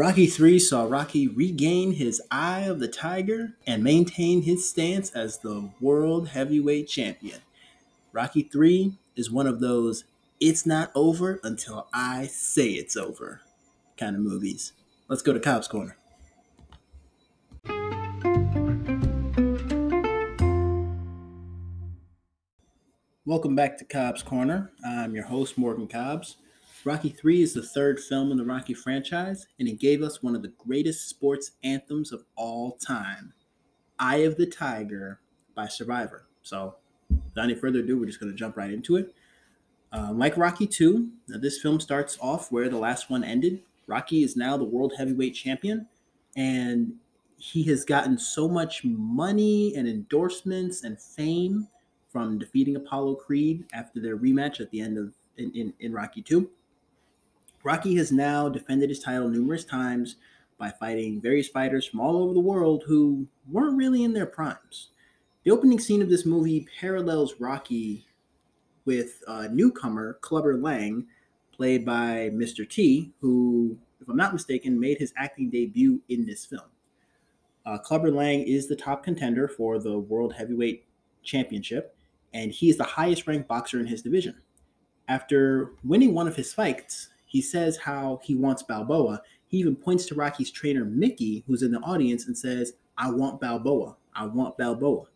Rocky 0.00 0.26
3 0.26 0.58
saw 0.58 0.84
Rocky 0.84 1.28
regain 1.28 1.92
his 1.92 2.22
eye 2.30 2.60
of 2.60 2.80
the 2.80 2.88
tiger 2.88 3.52
and 3.66 3.84
maintain 3.84 4.40
his 4.40 4.66
stance 4.66 5.10
as 5.10 5.36
the 5.36 5.68
world 5.78 6.28
heavyweight 6.28 6.88
champion. 6.88 7.40
Rocky 8.10 8.42
3 8.42 8.94
is 9.14 9.30
one 9.30 9.46
of 9.46 9.60
those 9.60 10.04
it's 10.40 10.64
not 10.64 10.90
over 10.94 11.38
until 11.44 11.86
I 11.92 12.28
say 12.28 12.68
it's 12.70 12.96
over 12.96 13.42
kind 13.98 14.16
of 14.16 14.22
movies. 14.22 14.72
Let's 15.08 15.20
go 15.20 15.34
to 15.34 15.38
Cobb's 15.38 15.68
Corner. 15.68 15.98
Welcome 23.26 23.54
back 23.54 23.76
to 23.76 23.84
Cobb's 23.84 24.22
Corner. 24.22 24.72
I'm 24.82 25.14
your 25.14 25.26
host, 25.26 25.58
Morgan 25.58 25.88
Cobbs. 25.88 26.36
Rocky 26.82 27.10
3 27.10 27.42
is 27.42 27.52
the 27.52 27.62
third 27.62 28.00
film 28.00 28.30
in 28.30 28.38
the 28.38 28.44
Rocky 28.44 28.72
franchise, 28.72 29.46
and 29.58 29.68
it 29.68 29.78
gave 29.78 30.02
us 30.02 30.22
one 30.22 30.34
of 30.34 30.40
the 30.40 30.52
greatest 30.56 31.10
sports 31.10 31.52
anthems 31.62 32.10
of 32.10 32.24
all 32.36 32.72
time 32.72 33.34
Eye 33.98 34.18
of 34.18 34.36
the 34.36 34.46
Tiger 34.46 35.20
by 35.54 35.68
Survivor. 35.68 36.26
So, 36.42 36.76
without 37.10 37.44
any 37.44 37.54
further 37.54 37.80
ado, 37.80 37.98
we're 37.98 38.06
just 38.06 38.18
going 38.18 38.32
to 38.32 38.38
jump 38.38 38.56
right 38.56 38.72
into 38.72 38.96
it. 38.96 39.14
Uh, 39.92 40.12
like 40.12 40.38
Rocky 40.38 40.66
2, 40.66 41.10
this 41.28 41.60
film 41.60 41.80
starts 41.80 42.16
off 42.18 42.50
where 42.50 42.70
the 42.70 42.78
last 42.78 43.10
one 43.10 43.24
ended. 43.24 43.62
Rocky 43.86 44.22
is 44.22 44.34
now 44.34 44.56
the 44.56 44.64
world 44.64 44.94
heavyweight 44.96 45.34
champion, 45.34 45.86
and 46.34 46.94
he 47.36 47.62
has 47.64 47.84
gotten 47.84 48.16
so 48.16 48.48
much 48.48 48.84
money 48.84 49.74
and 49.76 49.86
endorsements 49.86 50.82
and 50.82 50.98
fame 50.98 51.68
from 52.08 52.38
defeating 52.38 52.76
Apollo 52.76 53.16
Creed 53.16 53.66
after 53.74 54.00
their 54.00 54.16
rematch 54.16 54.60
at 54.60 54.70
the 54.70 54.80
end 54.80 54.96
of 54.96 55.12
in, 55.36 55.52
in, 55.54 55.74
in 55.78 55.92
Rocky 55.92 56.22
2 56.22 56.50
Rocky 57.62 57.94
has 57.96 58.10
now 58.10 58.48
defended 58.48 58.88
his 58.88 59.00
title 59.00 59.28
numerous 59.28 59.64
times 59.64 60.16
by 60.58 60.70
fighting 60.70 61.20
various 61.20 61.48
fighters 61.48 61.86
from 61.86 62.00
all 62.00 62.22
over 62.22 62.34
the 62.34 62.40
world 62.40 62.84
who 62.86 63.26
weren't 63.50 63.76
really 63.76 64.04
in 64.04 64.12
their 64.12 64.26
primes. 64.26 64.88
The 65.44 65.50
opening 65.50 65.78
scene 65.78 66.02
of 66.02 66.10
this 66.10 66.26
movie 66.26 66.68
parallels 66.78 67.34
Rocky 67.38 68.06
with 68.84 69.22
a 69.26 69.48
newcomer, 69.48 70.18
Clubber 70.20 70.56
Lang, 70.56 71.06
played 71.52 71.84
by 71.84 72.30
Mr. 72.32 72.68
T, 72.68 73.12
who, 73.20 73.76
if 74.00 74.08
I'm 74.08 74.16
not 74.16 74.32
mistaken, 74.32 74.80
made 74.80 74.98
his 74.98 75.12
acting 75.16 75.50
debut 75.50 76.00
in 76.08 76.26
this 76.26 76.46
film. 76.46 76.62
Uh, 77.66 77.78
Clubber 77.78 78.10
Lang 78.10 78.42
is 78.42 78.68
the 78.68 78.76
top 78.76 79.04
contender 79.04 79.46
for 79.48 79.78
the 79.78 79.98
World 79.98 80.34
Heavyweight 80.34 80.86
Championship, 81.22 81.94
and 82.32 82.50
he 82.50 82.70
is 82.70 82.78
the 82.78 82.84
highest 82.84 83.26
ranked 83.26 83.48
boxer 83.48 83.78
in 83.78 83.86
his 83.86 84.02
division. 84.02 84.34
After 85.08 85.72
winning 85.84 86.14
one 86.14 86.26
of 86.26 86.36
his 86.36 86.52
fights, 86.52 87.08
he 87.30 87.40
says 87.40 87.76
how 87.76 88.18
he 88.24 88.34
wants 88.34 88.64
Balboa. 88.64 89.22
He 89.46 89.58
even 89.58 89.76
points 89.76 90.04
to 90.06 90.16
Rocky's 90.16 90.50
trainer, 90.50 90.84
Mickey, 90.84 91.44
who's 91.46 91.62
in 91.62 91.70
the 91.70 91.78
audience, 91.78 92.26
and 92.26 92.36
says, 92.36 92.72
I 92.98 93.08
want 93.08 93.40
Balboa. 93.40 93.94
I 94.16 94.26
want 94.26 94.58
Balboa. 94.58 95.06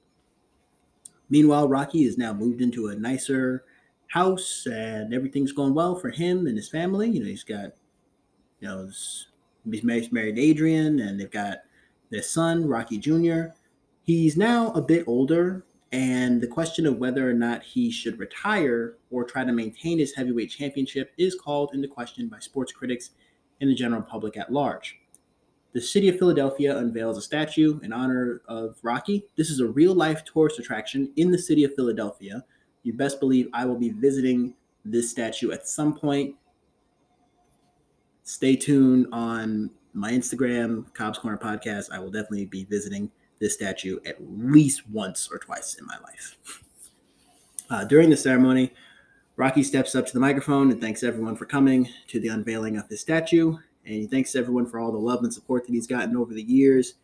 Meanwhile, 1.28 1.68
Rocky 1.68 2.04
is 2.04 2.16
now 2.16 2.32
moved 2.32 2.62
into 2.62 2.86
a 2.86 2.94
nicer 2.94 3.64
house 4.06 4.64
and 4.70 5.12
everything's 5.12 5.50
going 5.50 5.74
well 5.74 5.96
for 5.96 6.10
him 6.10 6.46
and 6.46 6.56
his 6.56 6.68
family. 6.68 7.10
You 7.10 7.20
know, 7.20 7.26
he's 7.26 7.42
got, 7.42 7.72
you 8.60 8.68
know, 8.68 8.88
he's 9.68 9.82
married, 9.82 10.38
Adrian 10.38 11.00
and 11.00 11.18
they've 11.18 11.28
got 11.28 11.58
their 12.10 12.22
son, 12.22 12.64
Rocky 12.64 12.96
Jr. 12.96 13.46
He's 14.04 14.36
now 14.36 14.70
a 14.74 14.80
bit 14.80 15.02
older, 15.08 15.64
and 15.94 16.40
the 16.40 16.48
question 16.48 16.86
of 16.86 16.98
whether 16.98 17.30
or 17.30 17.32
not 17.32 17.62
he 17.62 17.88
should 17.88 18.18
retire 18.18 18.96
or 19.12 19.22
try 19.22 19.44
to 19.44 19.52
maintain 19.52 20.00
his 20.00 20.12
heavyweight 20.12 20.50
championship 20.50 21.12
is 21.18 21.36
called 21.36 21.70
into 21.72 21.86
question 21.86 22.26
by 22.26 22.40
sports 22.40 22.72
critics 22.72 23.10
and 23.60 23.70
the 23.70 23.76
general 23.76 24.02
public 24.02 24.36
at 24.36 24.52
large. 24.52 24.98
The 25.72 25.80
city 25.80 26.08
of 26.08 26.18
Philadelphia 26.18 26.77
unveils 26.77 27.16
a 27.16 27.22
statue 27.22 27.78
in 27.84 27.92
honor 27.92 28.42
of 28.48 28.77
Rocky. 28.83 29.24
This 29.36 29.50
is 29.50 29.60
a 29.60 29.68
real 29.68 29.94
life 29.94 30.24
tourist 30.24 30.58
attraction 30.58 31.12
in 31.14 31.30
the 31.30 31.38
city 31.38 31.62
of 31.62 31.77
Philadelphia. 31.77 32.44
You 32.83 32.94
best 32.94 33.20
believe 33.20 33.46
I 33.54 33.64
will 33.64 33.78
be 33.78 33.90
visiting 33.90 34.54
this 34.84 35.08
statue 35.08 35.52
at 35.52 35.68
some 35.68 35.96
point. 35.96 36.34
Stay 38.24 38.56
tuned 38.56 39.06
on 39.12 39.70
my 39.92 40.10
Instagram, 40.10 40.92
Cobb's 40.92 41.20
Corner 41.20 41.38
Podcast. 41.38 41.92
I 41.92 42.00
will 42.00 42.10
definitely 42.10 42.46
be 42.46 42.64
visiting 42.64 43.12
this 43.44 43.55
statue 43.55 43.98
at 44.06 44.16
least 44.20 44.88
once 44.88 45.28
or 45.30 45.38
twice 45.38 45.74
in 45.74 45.84
my 45.84 45.98
life. 46.02 46.38
Uh, 47.68 47.84
during 47.84 48.08
the 48.08 48.16
ceremony, 48.16 48.72
Rocky 49.36 49.62
steps 49.62 49.94
up 49.94 50.06
to 50.06 50.14
the 50.14 50.20
microphone 50.20 50.70
and 50.70 50.80
thanks 50.80 51.02
everyone 51.02 51.36
for 51.36 51.44
coming 51.44 51.86
to 52.08 52.18
the 52.18 52.28
unveiling 52.28 52.78
of 52.78 52.88
his 52.88 53.02
statue. 53.02 53.56
And 53.84 53.94
he 53.94 54.06
thanks 54.06 54.34
everyone 54.34 54.66
for 54.66 54.80
all 54.80 54.92
the 54.92 54.98
love 54.98 55.22
and 55.22 55.33
support 55.33 55.66
that 55.66 55.72
he's 55.72 55.86
gotten 55.86 56.16
over 56.16 56.33
the 56.33 56.42
years. 56.42 56.94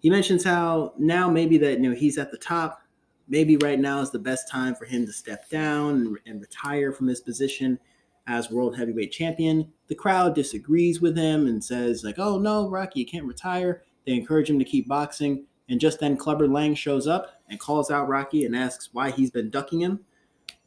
He 0.00 0.10
mentions 0.10 0.42
how 0.42 0.92
now 0.98 1.30
maybe 1.30 1.56
that 1.58 1.80
you 1.80 1.88
know 1.88 1.94
he's 1.94 2.18
at 2.18 2.32
the 2.32 2.38
top. 2.38 2.82
Maybe 3.28 3.56
right 3.56 3.78
now 3.78 4.00
is 4.00 4.10
the 4.10 4.18
best 4.18 4.50
time 4.50 4.74
for 4.74 4.86
him 4.86 5.06
to 5.06 5.12
step 5.12 5.48
down 5.50 6.16
and, 6.26 6.40
retire 6.40 6.92
from 6.92 7.06
his 7.06 7.20
position 7.20 7.78
as 8.26 8.50
world 8.50 8.76
heavyweight 8.76 9.12
champion. 9.12 9.72
The 9.86 9.94
crowd 9.94 10.34
disagrees 10.34 11.00
with 11.00 11.16
him 11.16 11.46
and 11.46 11.62
says 11.62 12.02
like, 12.02 12.18
"Oh 12.18 12.38
no, 12.38 12.68
Rocky, 12.68 13.00
you 13.00 13.06
can't 13.06 13.24
retire." 13.24 13.82
They 14.04 14.14
encourage 14.14 14.50
him 14.50 14.58
to 14.58 14.64
keep 14.64 14.88
boxing. 14.88 15.46
And 15.68 15.80
just 15.80 15.98
then, 15.98 16.16
Clubber 16.16 16.46
Lang 16.46 16.74
shows 16.74 17.06
up 17.06 17.40
and 17.48 17.58
calls 17.58 17.90
out 17.90 18.08
Rocky 18.08 18.44
and 18.44 18.54
asks 18.54 18.90
why 18.92 19.10
he's 19.10 19.30
been 19.30 19.50
ducking 19.50 19.80
him. 19.80 20.00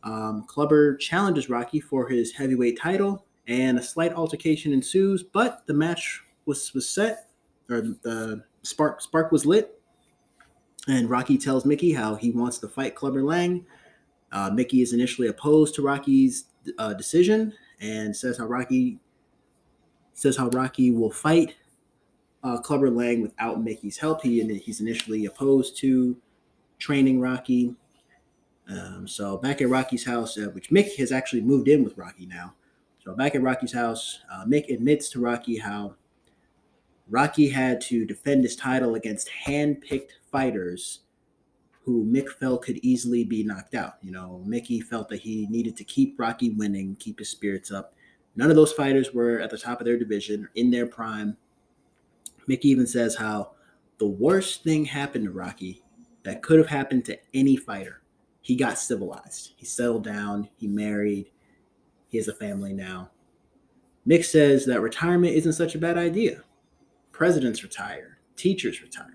Um, 0.03 0.45
Clubber 0.47 0.95
challenges 0.97 1.49
Rocky 1.49 1.79
for 1.79 2.07
his 2.07 2.33
heavyweight 2.33 2.79
title, 2.79 3.25
and 3.47 3.77
a 3.77 3.83
slight 3.83 4.13
altercation 4.13 4.73
ensues. 4.73 5.23
But 5.23 5.65
the 5.67 5.73
match 5.73 6.23
was 6.45 6.73
was 6.73 6.89
set, 6.89 7.29
or 7.69 7.81
the 7.81 8.43
spark 8.63 9.01
spark 9.01 9.31
was 9.31 9.45
lit, 9.45 9.79
and 10.87 11.09
Rocky 11.09 11.37
tells 11.37 11.65
Mickey 11.65 11.93
how 11.93 12.15
he 12.15 12.31
wants 12.31 12.57
to 12.59 12.67
fight 12.67 12.95
Clubber 12.95 13.23
Lang. 13.23 13.65
Uh, 14.31 14.49
Mickey 14.51 14.81
is 14.81 14.93
initially 14.93 15.27
opposed 15.27 15.75
to 15.75 15.81
Rocky's 15.81 16.45
uh, 16.77 16.93
decision 16.93 17.53
and 17.81 18.15
says 18.15 18.37
how 18.37 18.45
Rocky 18.45 18.99
says 20.13 20.35
how 20.35 20.49
Rocky 20.49 20.91
will 20.91 21.11
fight 21.11 21.55
uh, 22.43 22.57
Clubber 22.59 22.89
Lang 22.89 23.21
without 23.21 23.63
Mickey's 23.63 23.97
help. 23.97 24.21
He 24.21 24.41
and 24.41 24.51
he's 24.51 24.81
initially 24.81 25.25
opposed 25.25 25.77
to 25.77 26.17
training 26.77 27.19
Rocky. 27.19 27.75
Um, 28.69 29.07
so 29.07 29.37
back 29.37 29.61
at 29.61 29.69
Rocky's 29.69 30.05
house, 30.05 30.37
uh, 30.37 30.49
which 30.51 30.69
Mick 30.69 30.95
has 30.97 31.11
actually 31.11 31.41
moved 31.41 31.67
in 31.67 31.83
with 31.83 31.97
Rocky 31.97 32.25
now. 32.25 32.53
So 33.03 33.15
back 33.15 33.33
at 33.35 33.41
Rocky's 33.41 33.73
house, 33.73 34.19
uh, 34.31 34.45
Mick 34.45 34.71
admits 34.73 35.09
to 35.09 35.19
Rocky 35.19 35.57
how 35.57 35.95
Rocky 37.09 37.49
had 37.49 37.81
to 37.81 38.05
defend 38.05 38.43
his 38.43 38.55
title 38.55 38.93
against 38.93 39.29
hand-picked 39.29 40.19
fighters 40.31 40.99
who 41.83 42.05
Mick 42.05 42.29
felt 42.29 42.61
could 42.61 42.77
easily 42.83 43.23
be 43.23 43.43
knocked 43.43 43.73
out. 43.73 43.95
You 44.03 44.11
know, 44.11 44.43
Mickey 44.45 44.79
felt 44.79 45.09
that 45.09 45.21
he 45.21 45.47
needed 45.49 45.75
to 45.77 45.83
keep 45.83 46.19
Rocky 46.19 46.51
winning, 46.51 46.95
keep 46.99 47.17
his 47.17 47.29
spirits 47.29 47.71
up. 47.71 47.95
None 48.35 48.51
of 48.51 48.55
those 48.55 48.73
fighters 48.73 49.11
were 49.11 49.39
at 49.39 49.49
the 49.49 49.57
top 49.57 49.81
of 49.81 49.85
their 49.85 49.97
division, 49.97 50.47
in 50.53 50.69
their 50.69 50.85
prime. 50.85 51.35
Mickey 52.49 52.69
even 52.69 52.87
says 52.87 53.15
how 53.15 53.51
the 53.99 54.07
worst 54.07 54.63
thing 54.63 54.83
happened 54.83 55.25
to 55.25 55.31
Rocky 55.31 55.83
that 56.23 56.41
could 56.41 56.57
have 56.57 56.67
happened 56.67 57.05
to 57.05 57.17
any 57.33 57.55
fighter. 57.55 58.01
He 58.41 58.55
got 58.55 58.79
civilized. 58.79 59.53
He 59.55 59.65
settled 59.65 60.03
down. 60.03 60.49
He 60.57 60.67
married. 60.67 61.29
He 62.07 62.17
has 62.17 62.27
a 62.27 62.33
family 62.33 62.73
now. 62.73 63.11
Mick 64.07 64.25
says 64.25 64.65
that 64.65 64.81
retirement 64.81 65.35
isn't 65.35 65.53
such 65.53 65.75
a 65.75 65.79
bad 65.79 65.95
idea. 65.95 66.43
Presidents 67.11 67.61
retire, 67.61 68.17
teachers 68.35 68.81
retire. 68.81 69.05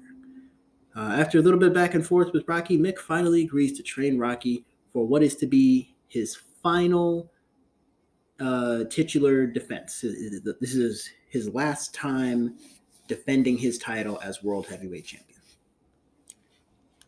Uh, 0.95 1.17
after 1.19 1.39
a 1.39 1.43
little 1.43 1.59
bit 1.59 1.75
back 1.75 1.95
and 1.95 2.07
forth 2.07 2.33
with 2.33 2.47
Rocky, 2.47 2.79
Mick 2.79 2.99
finally 2.99 3.43
agrees 3.43 3.77
to 3.77 3.83
train 3.83 4.17
Rocky 4.17 4.65
for 4.93 5.05
what 5.05 5.25
is 5.25 5.35
to 5.37 5.47
be 5.47 5.97
his 6.07 6.39
final 6.63 7.33
uh, 8.39 8.85
titular 8.91 9.45
defense. 9.45 10.03
This 10.03 10.75
is 10.75 11.11
his 11.29 11.49
last 11.49 11.93
time 11.93 12.57
defending 13.07 13.59
his 13.59 13.79
title 13.79 14.21
as 14.23 14.43
world 14.43 14.67
heavyweight 14.67 15.07
champion. 15.07 15.41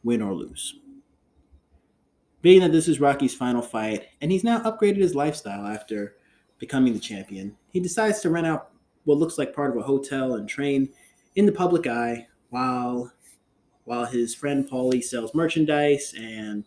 Win 0.02 0.22
or 0.22 0.34
lose. 0.34 0.76
Being 2.42 2.60
that 2.60 2.72
this 2.72 2.86
is 2.86 3.00
Rocky's 3.00 3.34
final 3.34 3.62
fight, 3.62 4.06
and 4.20 4.30
he's 4.30 4.44
now 4.44 4.60
upgraded 4.60 4.98
his 4.98 5.14
lifestyle 5.14 5.66
after 5.66 6.16
becoming 6.58 6.92
the 6.92 7.00
champion, 7.00 7.56
he 7.72 7.80
decides 7.80 8.20
to 8.20 8.30
rent 8.30 8.46
out 8.46 8.70
what 9.04 9.18
looks 9.18 9.38
like 9.38 9.54
part 9.54 9.70
of 9.70 9.76
a 9.76 9.86
hotel 9.86 10.34
and 10.34 10.48
train 10.48 10.88
in 11.34 11.46
the 11.46 11.52
public 11.52 11.86
eye 11.86 12.26
while 12.50 13.12
while 13.84 14.04
his 14.04 14.34
friend 14.34 14.68
Paulie 14.68 15.02
sells 15.02 15.34
merchandise 15.34 16.12
and 16.18 16.64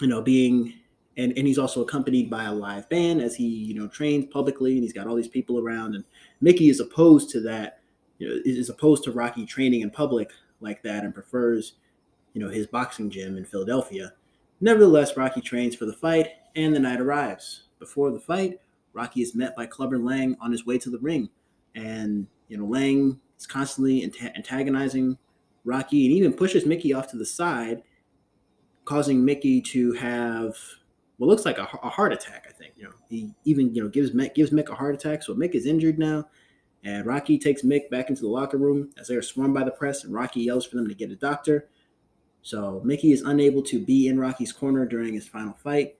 you 0.00 0.06
know 0.06 0.22
being 0.22 0.72
and, 1.18 1.32
and 1.36 1.46
he's 1.46 1.58
also 1.58 1.82
accompanied 1.82 2.30
by 2.30 2.44
a 2.44 2.52
live 2.52 2.88
band 2.88 3.20
as 3.20 3.36
he 3.36 3.46
you 3.46 3.74
know 3.74 3.88
trains 3.88 4.26
publicly 4.26 4.74
and 4.74 4.82
he's 4.82 4.92
got 4.92 5.06
all 5.06 5.16
these 5.16 5.28
people 5.28 5.58
around 5.58 5.94
and 5.94 6.04
mickey 6.40 6.68
is 6.68 6.80
opposed 6.80 7.30
to 7.30 7.40
that 7.40 7.80
you 8.18 8.28
know, 8.28 8.40
is 8.44 8.68
opposed 8.68 9.04
to 9.04 9.12
rocky 9.12 9.44
training 9.44 9.80
in 9.80 9.90
public 9.90 10.30
like 10.60 10.82
that 10.82 11.04
and 11.04 11.14
prefers 11.14 11.74
you 12.32 12.40
know 12.40 12.48
his 12.48 12.66
boxing 12.66 13.10
gym 13.10 13.36
in 13.36 13.44
philadelphia. 13.44 14.12
Nevertheless 14.60 15.16
rocky 15.16 15.40
trains 15.40 15.74
for 15.74 15.86
the 15.86 15.92
fight 15.92 16.28
and 16.54 16.74
the 16.74 16.80
night 16.80 17.00
arrives. 17.00 17.62
Before 17.78 18.10
the 18.10 18.20
fight 18.20 18.60
rocky 18.92 19.22
is 19.22 19.34
met 19.34 19.54
by 19.56 19.66
clubber 19.66 19.98
lang 19.98 20.36
on 20.40 20.52
his 20.52 20.66
way 20.66 20.78
to 20.78 20.90
the 20.90 20.98
ring. 20.98 21.28
And 21.74 22.26
you 22.48 22.56
know 22.56 22.66
Lang 22.66 23.20
is 23.38 23.46
constantly 23.46 24.02
antagonizing 24.02 25.18
Rocky 25.64 26.06
and 26.06 26.14
even 26.14 26.32
pushes 26.32 26.64
Mickey 26.64 26.94
off 26.94 27.08
to 27.10 27.16
the 27.16 27.26
side, 27.26 27.82
causing 28.84 29.24
Mickey 29.24 29.60
to 29.62 29.92
have 29.94 30.56
what 31.18 31.28
looks 31.28 31.44
like 31.44 31.58
a, 31.58 31.68
a 31.82 31.88
heart 31.88 32.12
attack. 32.12 32.46
I 32.48 32.52
think 32.52 32.74
you 32.76 32.84
know 32.84 32.92
he 33.08 33.34
even 33.44 33.74
you 33.74 33.82
know 33.82 33.88
gives 33.88 34.10
Mick 34.10 34.34
gives 34.34 34.50
Mick 34.50 34.68
a 34.68 34.74
heart 34.74 34.94
attack, 34.94 35.22
so 35.22 35.34
Mick 35.34 35.54
is 35.54 35.66
injured 35.66 35.98
now. 35.98 36.28
And 36.84 37.04
Rocky 37.04 37.36
takes 37.36 37.62
Mick 37.62 37.90
back 37.90 38.10
into 38.10 38.22
the 38.22 38.28
locker 38.28 38.58
room 38.58 38.90
as 38.98 39.08
they 39.08 39.16
are 39.16 39.22
swarmed 39.22 39.54
by 39.54 39.64
the 39.64 39.72
press, 39.72 40.04
and 40.04 40.14
Rocky 40.14 40.40
yells 40.42 40.66
for 40.66 40.76
them 40.76 40.88
to 40.88 40.94
get 40.94 41.10
a 41.10 41.16
doctor. 41.16 41.68
So 42.42 42.80
Mickey 42.84 43.10
is 43.10 43.22
unable 43.22 43.60
to 43.62 43.84
be 43.84 44.06
in 44.06 44.20
Rocky's 44.20 44.52
corner 44.52 44.86
during 44.86 45.14
his 45.14 45.26
final 45.26 45.54
fight. 45.54 45.96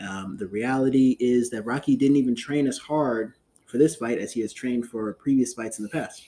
Um, 0.00 0.36
the 0.36 0.48
reality 0.48 1.16
is 1.20 1.50
that 1.50 1.62
Rocky 1.62 1.94
didn't 1.94 2.16
even 2.16 2.34
train 2.34 2.66
as 2.66 2.78
hard 2.78 3.34
for 3.66 3.78
this 3.78 3.94
fight 3.94 4.18
as 4.18 4.32
he 4.32 4.40
has 4.40 4.52
trained 4.52 4.86
for 4.86 5.12
previous 5.14 5.54
fights 5.54 5.78
in 5.78 5.84
the 5.84 5.88
past. 5.88 6.24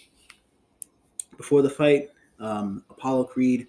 Before 1.36 1.62
the 1.62 1.70
fight, 1.70 2.10
um, 2.38 2.84
Apollo 2.90 3.24
Creed, 3.24 3.66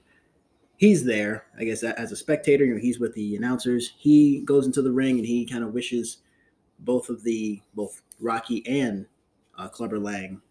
he's 0.78 1.04
there, 1.04 1.46
I 1.60 1.66
guess, 1.66 1.84
as 1.84 2.12
a 2.12 2.16
spectator. 2.16 2.64
You 2.64 2.76
know, 2.76 2.80
he's 2.80 3.00
with 3.00 3.14
the 3.14 3.36
announcers. 3.36 3.94
He 3.98 4.42
goes 4.42 4.66
into 4.66 4.82
the 4.82 4.92
ring 4.92 5.18
and 5.18 5.26
he 5.26 5.46
kind 5.46 5.64
of 5.64 5.74
wishes 5.74 6.18
both 6.80 7.10
of 7.10 7.24
the 7.24 7.62
both 7.74 8.02
Rocky 8.20 8.66
and 8.66 9.08
uh, 9.58 9.68
Clubber 9.68 10.00
Lang. 10.00 10.42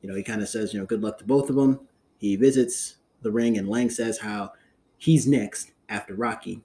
You 0.00 0.08
know, 0.08 0.14
he 0.14 0.22
kind 0.22 0.42
of 0.42 0.48
says, 0.48 0.72
you 0.72 0.80
know, 0.80 0.86
good 0.86 1.02
luck 1.02 1.18
to 1.18 1.24
both 1.24 1.48
of 1.48 1.56
them. 1.56 1.80
He 2.18 2.36
visits 2.36 2.96
the 3.22 3.30
ring, 3.30 3.56
and 3.56 3.68
Lang 3.68 3.90
says 3.90 4.18
how 4.18 4.52
he's 4.98 5.26
next 5.26 5.72
after 5.88 6.14
Rocky. 6.14 6.60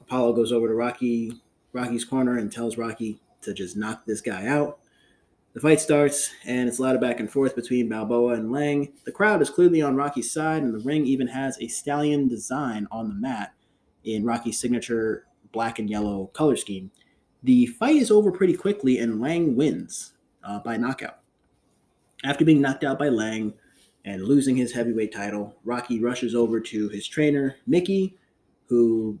Apollo 0.00 0.34
goes 0.34 0.52
over 0.52 0.68
to 0.68 0.74
Rocky, 0.74 1.40
Rocky's 1.72 2.04
corner, 2.04 2.38
and 2.38 2.50
tells 2.50 2.78
Rocky 2.78 3.20
to 3.42 3.52
just 3.52 3.76
knock 3.76 4.04
this 4.06 4.20
guy 4.20 4.46
out. 4.46 4.78
The 5.54 5.60
fight 5.60 5.80
starts, 5.80 6.30
and 6.46 6.66
it's 6.66 6.78
a 6.78 6.82
lot 6.82 6.94
of 6.94 7.02
back 7.02 7.20
and 7.20 7.30
forth 7.30 7.54
between 7.54 7.86
Balboa 7.86 8.34
and 8.34 8.50
Lang. 8.50 8.90
The 9.04 9.12
crowd 9.12 9.42
is 9.42 9.50
clearly 9.50 9.82
on 9.82 9.96
Rocky's 9.96 10.32
side, 10.32 10.62
and 10.62 10.72
the 10.72 10.78
ring 10.78 11.04
even 11.04 11.26
has 11.26 11.58
a 11.60 11.68
stallion 11.68 12.26
design 12.26 12.88
on 12.90 13.08
the 13.08 13.14
mat 13.14 13.52
in 14.02 14.24
Rocky's 14.24 14.58
signature 14.58 15.26
black 15.52 15.78
and 15.78 15.90
yellow 15.90 16.28
color 16.28 16.56
scheme. 16.56 16.90
The 17.42 17.66
fight 17.66 17.96
is 17.96 18.10
over 18.10 18.32
pretty 18.32 18.54
quickly, 18.54 18.98
and 18.98 19.20
Lang 19.20 19.54
wins 19.54 20.14
uh, 20.42 20.60
by 20.60 20.78
knockout. 20.78 21.18
After 22.24 22.46
being 22.46 22.62
knocked 22.62 22.84
out 22.84 22.98
by 22.98 23.10
Lang 23.10 23.52
and 24.06 24.24
losing 24.24 24.56
his 24.56 24.72
heavyweight 24.72 25.12
title, 25.12 25.54
Rocky 25.64 26.00
rushes 26.00 26.34
over 26.34 26.60
to 26.60 26.88
his 26.88 27.06
trainer, 27.06 27.56
Mickey, 27.66 28.16
who, 28.68 29.18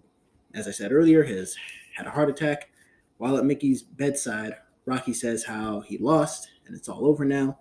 as 0.54 0.66
I 0.66 0.70
said 0.70 0.92
earlier, 0.92 1.24
has 1.24 1.56
had 1.94 2.06
a 2.06 2.10
heart 2.10 2.30
attack. 2.30 2.70
While 3.18 3.36
at 3.36 3.44
Mickey's 3.44 3.82
bedside, 3.82 4.54
Rocky 4.86 5.12
says 5.12 5.44
how 5.44 5.80
he 5.80 5.98
lost 5.98 6.48
and 6.66 6.76
it's 6.76 6.88
all 6.88 7.06
over 7.06 7.24
now. 7.24 7.58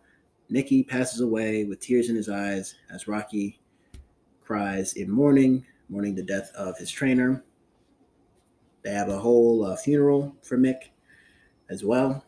Mickey 0.50 0.84
passes 0.84 1.22
away 1.22 1.64
with 1.64 1.80
tears 1.80 2.10
in 2.10 2.16
his 2.16 2.30
eyes 2.30 2.76
as 2.90 3.08
Rocky 3.08 3.60
cries 4.42 4.94
in 4.94 5.10
mourning, 5.10 5.66
mourning 5.90 6.16
the 6.16 6.24
death 6.24 6.52
of 6.56 6.78
his 6.78 6.92
trainer. 6.92 7.44
They 8.84 8.92
have 8.92 9.10
a 9.10 9.20
whole 9.20 9.66
uh, 9.66 9.76
funeral 9.76 10.36
for 10.42 10.58
Mick 10.58 10.90
as 11.70 11.84
well. 11.84 12.26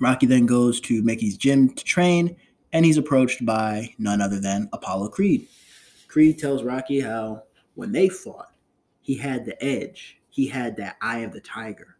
Rocky 0.00 0.26
then 0.26 0.46
goes 0.46 0.80
to 0.82 1.02
Mickey's 1.02 1.36
gym 1.36 1.70
to 1.74 1.84
train, 1.84 2.36
and 2.72 2.84
he's 2.84 2.96
approached 2.96 3.44
by 3.44 3.94
none 3.98 4.20
other 4.20 4.40
than 4.40 4.68
Apollo 4.72 5.08
Creed. 5.10 5.46
Creed 6.08 6.38
tells 6.38 6.62
Rocky 6.62 7.00
how 7.00 7.42
when 7.74 7.92
they 7.92 8.08
fought, 8.08 8.52
he 9.00 9.14
had 9.14 9.44
the 9.44 9.62
edge, 9.62 10.20
he 10.30 10.46
had 10.46 10.76
that 10.76 10.96
eye 11.00 11.20
of 11.20 11.32
the 11.32 11.40
tiger, 11.40 11.97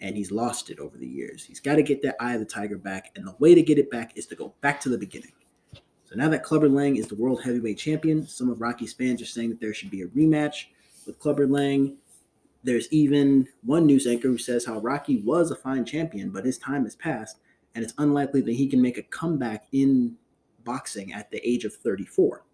and 0.00 0.16
he's 0.16 0.30
lost 0.30 0.70
it 0.70 0.78
over 0.78 0.96
the 0.96 1.06
years. 1.06 1.44
He's 1.44 1.60
got 1.60 1.76
to 1.76 1.82
get 1.82 2.02
that 2.02 2.16
eye 2.20 2.34
of 2.34 2.40
the 2.40 2.46
tiger 2.46 2.78
back, 2.78 3.10
and 3.16 3.26
the 3.26 3.34
way 3.38 3.54
to 3.54 3.62
get 3.62 3.78
it 3.78 3.90
back 3.90 4.16
is 4.16 4.26
to 4.26 4.36
go 4.36 4.54
back 4.60 4.80
to 4.82 4.88
the 4.88 4.98
beginning. 4.98 5.32
So 6.04 6.14
now 6.14 6.28
that 6.28 6.42
Clubber 6.42 6.68
Lang 6.68 6.96
is 6.96 7.08
the 7.08 7.16
world 7.16 7.42
heavyweight 7.42 7.78
champion, 7.78 8.26
some 8.26 8.48
of 8.48 8.60
Rocky's 8.60 8.92
fans 8.92 9.20
are 9.20 9.26
saying 9.26 9.50
that 9.50 9.60
there 9.60 9.74
should 9.74 9.90
be 9.90 10.02
a 10.02 10.08
rematch 10.08 10.66
with 11.06 11.18
Clubber 11.18 11.46
Lang 11.46 11.96
there's 12.64 12.92
even 12.92 13.48
one 13.62 13.86
news 13.86 14.06
anchor 14.06 14.28
who 14.28 14.38
says 14.38 14.64
how 14.64 14.78
Rocky 14.80 15.22
was 15.22 15.50
a 15.50 15.56
fine 15.56 15.84
champion, 15.84 16.30
but 16.30 16.44
his 16.44 16.58
time 16.58 16.84
has 16.84 16.96
passed, 16.96 17.38
and 17.74 17.84
it's 17.84 17.94
unlikely 17.98 18.40
that 18.42 18.54
he 18.54 18.66
can 18.66 18.82
make 18.82 18.98
a 18.98 19.02
comeback 19.02 19.66
in 19.72 20.16
boxing 20.64 21.12
at 21.12 21.30
the 21.30 21.46
age 21.48 21.64
of 21.64 21.74
34. 21.74 22.44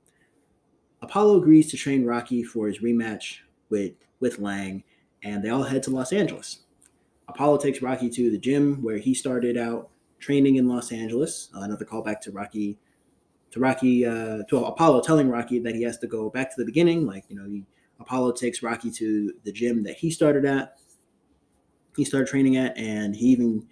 Apollo 1.03 1.39
agrees 1.39 1.71
to 1.71 1.77
train 1.77 2.05
Rocky 2.05 2.43
for 2.43 2.69
his 2.69 2.81
rematch 2.81 3.39
with, 3.71 3.93
with 4.21 4.39
Lang, 4.39 4.85
and 5.23 5.43
they 5.43 5.49
all 5.49 5.63
head 5.63 5.83
to 5.85 5.91
Los 5.91 6.13
Angeles. 6.13 6.61
Apollo 7.29 7.59
takes 7.59 7.83
Rocky 7.83 8.11
to 8.11 8.31
the 8.31 8.39
gym 8.39 8.83
where 8.83 8.99
he 8.99 9.15
started 9.15 9.57
out 9.57 9.91
training 10.19 10.57
in 10.57 10.69
Los 10.69 10.93
Angeles. 10.93 11.51
Uh, 11.55 11.61
another 11.61 11.85
callback 11.85 12.21
to 12.23 12.33
Rocky, 12.33 12.79
to 13.51 13.61
Rocky, 13.61 14.07
uh, 14.07 14.43
to 14.49 14.65
Apollo 14.65 15.03
telling 15.03 15.29
Rocky 15.29 15.59
that 15.61 15.75
he 15.75 15.83
has 15.83 15.99
to 15.99 16.07
go 16.07 16.31
back 16.31 16.51
to 16.51 16.57
the 16.59 16.65
beginning, 16.65 17.07
like 17.07 17.25
you 17.29 17.37
know 17.37 17.45
he 17.47 17.65
Apollo 18.01 18.33
takes 18.33 18.63
Rocky 18.63 18.91
to 18.91 19.33
the 19.45 19.53
gym 19.53 19.83
that 19.85 19.97
he 19.97 20.11
started 20.11 20.45
at. 20.45 20.79
He 21.97 22.05
started 22.05 22.29
training 22.29 22.57
at, 22.57 22.77
and 22.77 23.15
he 23.15 23.27
even 23.27 23.67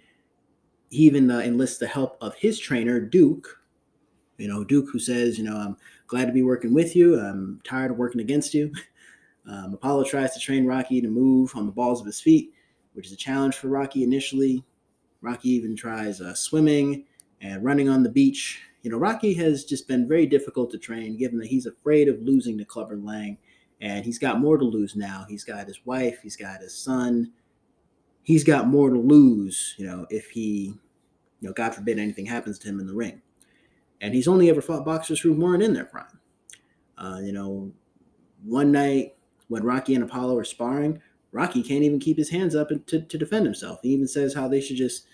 he 0.89 1.03
even 1.03 1.29
uh, 1.29 1.39
enlists 1.39 1.79
the 1.79 1.87
help 1.87 2.17
of 2.21 2.35
his 2.35 2.59
trainer 2.59 2.99
Duke. 2.99 3.59
You 4.37 4.47
know, 4.47 4.63
Duke, 4.63 4.87
who 4.91 4.99
says, 4.99 5.37
you 5.37 5.43
know, 5.43 5.55
I'm 5.55 5.77
glad 6.07 6.25
to 6.25 6.33
be 6.33 6.41
working 6.41 6.73
with 6.73 6.95
you. 6.95 7.19
I'm 7.19 7.61
tired 7.63 7.91
of 7.91 7.97
working 7.97 8.21
against 8.21 8.53
you. 8.53 8.71
Um, 9.45 9.73
Apollo 9.73 10.05
tries 10.05 10.33
to 10.33 10.39
train 10.39 10.65
Rocky 10.65 11.01
to 11.01 11.09
move 11.09 11.51
on 11.53 11.65
the 11.65 11.71
balls 11.73 11.99
of 11.99 12.05
his 12.05 12.21
feet, 12.21 12.53
which 12.93 13.07
is 13.07 13.13
a 13.13 13.17
challenge 13.17 13.55
for 13.55 13.67
Rocky 13.67 14.03
initially. 14.03 14.63
Rocky 15.21 15.49
even 15.49 15.75
tries 15.75 16.21
uh, 16.21 16.33
swimming 16.33 17.05
and 17.41 17.63
running 17.63 17.89
on 17.89 18.03
the 18.03 18.09
beach. 18.09 18.61
You 18.81 18.91
know, 18.91 18.97
Rocky 18.97 19.33
has 19.35 19.63
just 19.63 19.87
been 19.87 20.07
very 20.07 20.25
difficult 20.25 20.71
to 20.71 20.77
train, 20.77 21.17
given 21.17 21.39
that 21.39 21.47
he's 21.47 21.65
afraid 21.65 22.09
of 22.09 22.21
losing 22.21 22.57
to 22.57 22.65
Clubber 22.65 22.97
Lang 22.97 23.37
and 23.83 24.05
he's 24.05 24.17
got 24.17 24.39
more 24.39 24.57
to 24.57 24.63
lose 24.63 24.95
now. 24.95 25.25
He's 25.27 25.43
got 25.43 25.67
his 25.67 25.85
wife, 25.85 26.19
he's 26.23 26.37
got 26.37 26.61
his 26.61 26.73
son. 26.73 27.31
He's 28.21 28.45
got 28.45 28.67
more 28.69 28.89
to 28.89 28.97
lose, 28.97 29.75
you 29.77 29.85
know, 29.85 30.07
if 30.09 30.29
he, 30.29 30.73
you 31.41 31.49
know, 31.49 31.51
God 31.51 31.75
forbid 31.75 31.99
anything 31.99 32.25
happens 32.25 32.57
to 32.59 32.69
him 32.69 32.79
in 32.79 32.87
the 32.87 32.93
ring. 32.93 33.21
And 33.99 34.13
he's 34.13 34.29
only 34.29 34.49
ever 34.49 34.61
fought 34.61 34.85
boxers 34.85 35.19
who 35.19 35.33
weren't 35.33 35.61
in 35.61 35.73
their 35.73 35.83
prime. 35.83 36.19
Uh, 36.97 37.19
you 37.21 37.33
know, 37.33 37.69
one 38.45 38.71
night 38.71 39.15
when 39.49 39.63
Rocky 39.63 39.95
and 39.95 40.05
Apollo 40.05 40.37
are 40.37 40.45
sparring, 40.45 41.01
Rocky 41.33 41.63
can't 41.63 41.83
even 41.83 41.99
keep 41.99 42.17
his 42.17 42.29
hands 42.29 42.55
up 42.55 42.69
to, 42.69 43.01
to 43.01 43.17
defend 43.17 43.45
himself. 43.45 43.79
He 43.81 43.89
even 43.89 44.07
says 44.07 44.33
how 44.33 44.47
they 44.47 44.61
should 44.61 44.77
just 44.77 45.07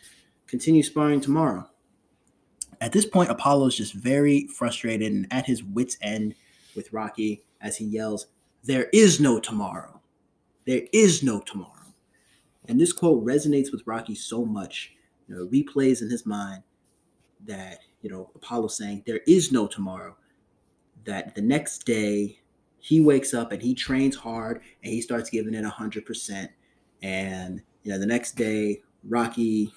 continue 0.48 0.84
sparring 0.84 1.22
tomorrow. 1.22 1.68
At 2.82 2.92
this 2.92 3.06
point, 3.06 3.32
Apollo 3.32 3.68
is 3.68 3.78
just 3.78 3.94
very 3.94 4.48
frustrated 4.48 5.12
and 5.12 5.28
at 5.32 5.46
his 5.46 5.64
wits' 5.64 5.98
end 6.02 6.36
with 6.76 6.92
Rocky 6.94 7.44
as 7.62 7.78
he 7.78 7.86
yells, 7.86 8.28
there 8.64 8.90
is 8.94 9.20
no 9.20 9.40
tomorrow. 9.40 10.02
There 10.66 10.84
is 10.92 11.24
no 11.24 11.40
tomorrow. 11.40 11.74
And 12.68 12.80
this 12.80 12.94
quote 12.94 13.26
resonates 13.26 13.72
with 13.72 13.84
Rocky 13.86 14.16
so 14.16 14.46
much, 14.46 14.94
you 15.28 15.36
know, 15.36 15.48
replays 15.48 16.02
in 16.02 16.10
his 16.10 16.26
mind 16.26 16.64
that, 17.46 17.80
you 18.02 18.10
know, 18.10 18.30
Apollo 18.36 18.68
saying, 18.68 19.04
There 19.06 19.22
is 19.26 19.52
no 19.52 19.68
tomorrow. 19.68 20.16
That 21.06 21.34
the 21.34 21.42
next 21.42 21.86
day 21.86 22.40
he 22.80 23.02
wakes 23.02 23.34
up 23.34 23.52
and 23.52 23.62
he 23.62 23.74
trains 23.74 24.16
hard 24.16 24.62
and 24.84 24.94
he 24.94 25.02
starts 25.02 25.30
giving 25.30 25.54
it 25.54 25.66
100%. 25.66 26.50
And, 27.02 27.62
you 27.84 27.92
know, 27.92 28.00
the 28.00 28.06
next 28.06 28.36
day, 28.36 28.82
Rocky 29.08 29.72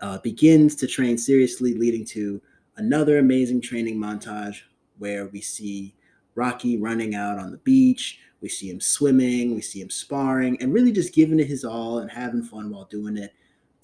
uh, 0.00 0.18
begins 0.18 0.74
to 0.76 0.86
train 0.86 1.16
seriously, 1.16 1.74
leading 1.74 2.04
to 2.06 2.40
another 2.76 3.18
amazing 3.18 3.60
training 3.60 3.96
montage 3.96 4.62
where 4.98 5.26
we 5.26 5.40
see 5.40 5.94
Rocky 6.34 6.78
running 6.78 7.14
out 7.14 7.38
on 7.38 7.50
the 7.50 7.58
beach. 7.58 8.18
We 8.40 8.48
see 8.48 8.70
him 8.70 8.80
swimming, 8.80 9.54
we 9.54 9.60
see 9.60 9.80
him 9.80 9.90
sparring, 9.90 10.60
and 10.60 10.72
really 10.72 10.90
just 10.90 11.14
giving 11.14 11.38
it 11.38 11.46
his 11.46 11.64
all 11.64 12.00
and 12.00 12.10
having 12.10 12.42
fun 12.42 12.70
while 12.70 12.86
doing 12.86 13.16
it. 13.16 13.32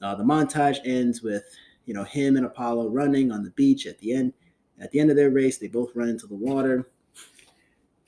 Uh, 0.02 0.14
the 0.14 0.24
montage 0.24 0.78
ends 0.84 1.22
with 1.22 1.44
you 1.86 1.94
know 1.94 2.04
him 2.04 2.36
and 2.36 2.46
Apollo 2.46 2.88
running 2.88 3.30
on 3.30 3.44
the 3.44 3.50
beach 3.50 3.86
at 3.86 3.98
the 3.98 4.12
end. 4.12 4.32
At 4.80 4.90
the 4.90 5.00
end 5.00 5.10
of 5.10 5.16
their 5.16 5.30
race, 5.30 5.58
they 5.58 5.68
both 5.68 5.94
run 5.94 6.08
into 6.08 6.26
the 6.26 6.34
water. 6.34 6.88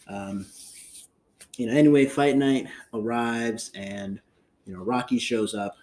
Um, 0.08 0.46
you 1.56 1.66
know, 1.66 1.72
anyway, 1.72 2.06
fight 2.06 2.36
night 2.36 2.66
arrives, 2.94 3.70
and 3.74 4.20
you 4.66 4.74
know 4.74 4.82
Rocky 4.82 5.18
shows 5.18 5.54
up 5.54 5.76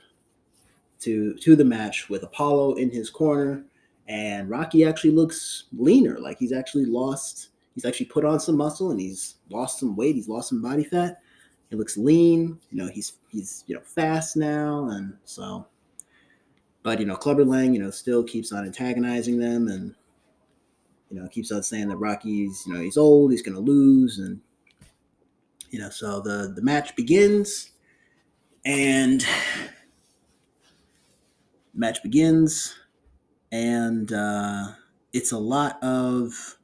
to 1.02 1.36
to 1.36 1.56
the 1.56 1.66
match 1.66 2.10
with 2.10 2.24
Apollo 2.24 2.76
in 2.76 2.90
his 2.90 3.10
corner, 3.10 3.64
and 4.08 4.50
Rocky 4.50 4.86
actually 4.86 5.12
looks 5.12 5.66
leaner, 5.78 6.20
like 6.20 6.38
he's 6.40 6.54
actually 6.54 6.86
lost 6.86 7.50
He's 7.78 7.86
actually 7.86 8.08
put 8.08 8.26
on 8.26 8.40
some 8.40 8.58
muscle 8.58 8.90
and 8.90 9.00
he's 9.00 9.36
lost 9.52 9.80
some 9.80 9.96
weight. 9.96 10.16
He's 10.16 10.28
lost 10.28 10.50
some 10.50 10.64
body 10.64 10.84
fat. 10.84 11.22
He 11.70 11.76
looks 11.76 11.96
lean. 11.96 12.60
You 12.72 12.78
know, 12.80 12.90
he's 12.92 13.14
he's 13.30 13.64
you 13.68 13.76
know 13.76 13.82
fast 13.82 14.36
now, 14.36 14.90
and 14.90 15.16
so. 15.26 15.68
But 16.82 17.00
you 17.00 17.06
know, 17.06 17.16
Clubber 17.16 17.46
Lang, 17.46 17.76
you 17.76 17.80
know, 17.80 17.92
still 17.92 18.24
keeps 18.24 18.52
on 18.52 18.66
antagonizing 18.66 19.38
them, 19.38 19.68
and 19.68 19.94
you 21.10 21.20
know, 21.20 21.28
keeps 21.28 21.52
on 21.52 21.64
saying 21.64 21.90
that 21.90 21.98
Rocky's, 21.98 22.64
you 22.66 22.74
know, 22.74 22.82
he's 22.82 22.98
old, 22.98 23.32
he's 23.32 23.42
gonna 23.42 23.60
lose, 23.60 24.20
and 24.20 24.42
you 25.70 25.80
know, 25.80 25.90
so 25.90 26.22
the 26.22 26.54
the 26.56 26.62
match 26.62 26.96
begins, 26.96 27.72
and 28.66 29.26
match 31.74 32.04
begins, 32.04 32.76
and 33.52 34.12
uh, 34.12 34.68
it's 35.14 35.32
a 35.32 35.38
lot 35.38 35.82
of 35.84 36.58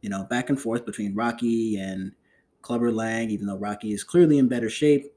you 0.00 0.08
know 0.08 0.24
back 0.24 0.48
and 0.48 0.60
forth 0.60 0.86
between 0.86 1.14
Rocky 1.14 1.78
and 1.78 2.12
Clubber 2.62 2.92
Lang. 2.92 3.30
Even 3.30 3.46
though 3.46 3.58
Rocky 3.58 3.92
is 3.92 4.04
clearly 4.04 4.38
in 4.38 4.48
better 4.48 4.70
shape, 4.70 5.12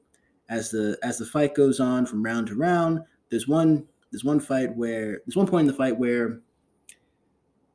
as 0.48 0.70
the 0.70 0.98
as 1.02 1.18
the 1.18 1.26
fight 1.26 1.54
goes 1.54 1.80
on 1.80 2.04
from 2.04 2.22
round 2.22 2.48
to 2.48 2.54
round, 2.54 3.00
there's 3.30 3.48
one 3.48 3.86
there's 4.10 4.24
one 4.24 4.40
fight 4.40 4.76
where 4.76 5.20
there's 5.24 5.36
one 5.36 5.46
point 5.46 5.62
in 5.62 5.66
the 5.68 5.72
fight 5.72 5.96
where 5.96 6.40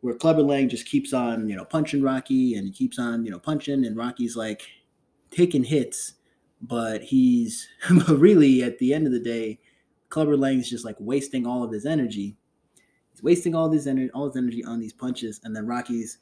where 0.02 0.16
Clubber 0.16 0.44
Lang 0.44 0.70
just 0.70 0.86
keeps 0.86 1.14
on 1.14 1.50
you 1.50 1.56
know 1.56 1.66
punching 1.66 2.02
Rocky 2.02 2.56
and 2.56 2.68
he 2.68 2.74
keeps 2.74 3.00
on 3.00 3.26
you 3.26 3.32
know 3.32 3.40
punching 3.40 3.86
and 3.86 3.98
Rocky's 3.98 4.36
like 4.36 4.64
taking 5.32 5.64
hits, 5.64 6.14
but 6.62 7.04
he's 7.04 7.68
really 8.08 8.64
at 8.64 8.80
the 8.80 8.94
end 8.94 9.06
of 9.06 9.14
the 9.14 9.20
day, 9.20 9.60
Clubber 10.10 10.38
Lang's 10.38 10.70
just 10.70 10.86
like 10.86 10.96
wasting 11.00 11.46
all 11.46 11.64
of 11.64 11.72
his 11.72 11.86
energy. 11.86 12.38
He's 13.12 13.24
wasting 13.24 13.56
all 13.56 13.72
his 13.72 13.88
energy, 13.88 14.12
all 14.12 14.28
his 14.28 14.36
energy 14.38 14.64
on 14.64 14.80
these 14.80 14.94
punches, 14.94 15.40
and 15.44 15.56
then 15.56 15.66
Rocky's 15.66 16.18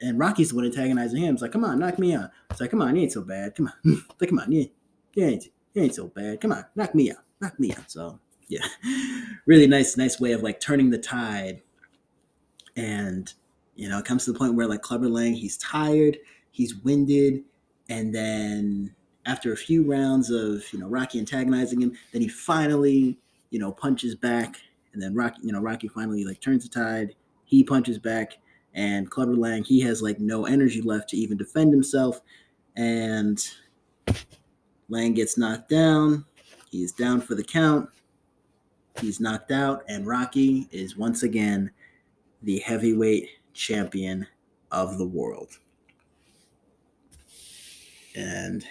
and 0.00 0.18
Rocky's 0.18 0.50
the 0.50 0.56
one 0.56 0.64
antagonizing 0.64 1.20
him. 1.20 1.34
It's 1.34 1.42
like, 1.42 1.52
come 1.52 1.64
on, 1.64 1.78
knock 1.78 1.98
me 1.98 2.14
out. 2.14 2.30
It's 2.50 2.60
like, 2.60 2.70
come 2.70 2.82
on, 2.82 2.96
you 2.96 3.02
ain't 3.02 3.12
so 3.12 3.22
bad. 3.22 3.54
Come 3.54 3.68
on, 3.68 4.02
like, 4.20 4.28
come 4.28 4.38
on, 4.38 4.50
you, 4.50 4.68
you 5.14 5.24
ain't 5.24 5.44
you 5.74 5.82
ain't 5.82 5.94
so 5.94 6.08
bad. 6.08 6.40
Come 6.40 6.52
on, 6.52 6.64
knock 6.74 6.94
me 6.94 7.10
out, 7.10 7.24
knock 7.40 7.58
me 7.58 7.72
out. 7.72 7.90
So 7.90 8.18
yeah, 8.48 8.66
really 9.46 9.66
nice, 9.66 9.96
nice 9.96 10.20
way 10.20 10.32
of 10.32 10.42
like 10.42 10.60
turning 10.60 10.90
the 10.90 10.98
tide. 10.98 11.62
And 12.76 13.32
you 13.74 13.88
know, 13.88 13.98
it 13.98 14.04
comes 14.04 14.24
to 14.24 14.32
the 14.32 14.38
point 14.38 14.54
where 14.54 14.66
like 14.66 14.82
Clubber 14.82 15.08
Lang, 15.08 15.34
he's 15.34 15.56
tired, 15.56 16.18
he's 16.50 16.76
winded, 16.76 17.42
and 17.88 18.14
then 18.14 18.94
after 19.26 19.52
a 19.52 19.56
few 19.56 19.82
rounds 19.84 20.30
of 20.30 20.64
you 20.72 20.78
know 20.78 20.88
Rocky 20.88 21.18
antagonizing 21.18 21.80
him, 21.80 21.96
then 22.12 22.22
he 22.22 22.28
finally 22.28 23.18
you 23.50 23.58
know 23.58 23.72
punches 23.72 24.14
back, 24.14 24.56
and 24.92 25.02
then 25.02 25.14
Rocky 25.14 25.40
you 25.42 25.52
know 25.52 25.60
Rocky 25.60 25.88
finally 25.88 26.24
like 26.24 26.40
turns 26.40 26.68
the 26.68 26.70
tide. 26.70 27.14
He 27.44 27.64
punches 27.64 27.98
back, 27.98 28.38
and 28.74 29.10
Clubber 29.10 29.34
Lang 29.36 29.64
he 29.64 29.80
has 29.80 30.02
like 30.02 30.18
no 30.18 30.46
energy 30.46 30.82
left 30.82 31.10
to 31.10 31.16
even 31.16 31.36
defend 31.36 31.72
himself, 31.72 32.20
and 32.76 33.42
Lang 34.88 35.14
gets 35.14 35.38
knocked 35.38 35.68
down. 35.68 36.24
He's 36.70 36.92
down 36.92 37.20
for 37.20 37.34
the 37.34 37.44
count. 37.44 37.88
He's 39.00 39.20
knocked 39.20 39.50
out, 39.50 39.84
and 39.88 40.06
Rocky 40.06 40.68
is 40.70 40.96
once 40.96 41.22
again 41.22 41.70
the 42.42 42.58
heavyweight 42.60 43.28
champion 43.54 44.26
of 44.70 44.98
the 44.98 45.06
world. 45.06 45.58
And 48.14 48.64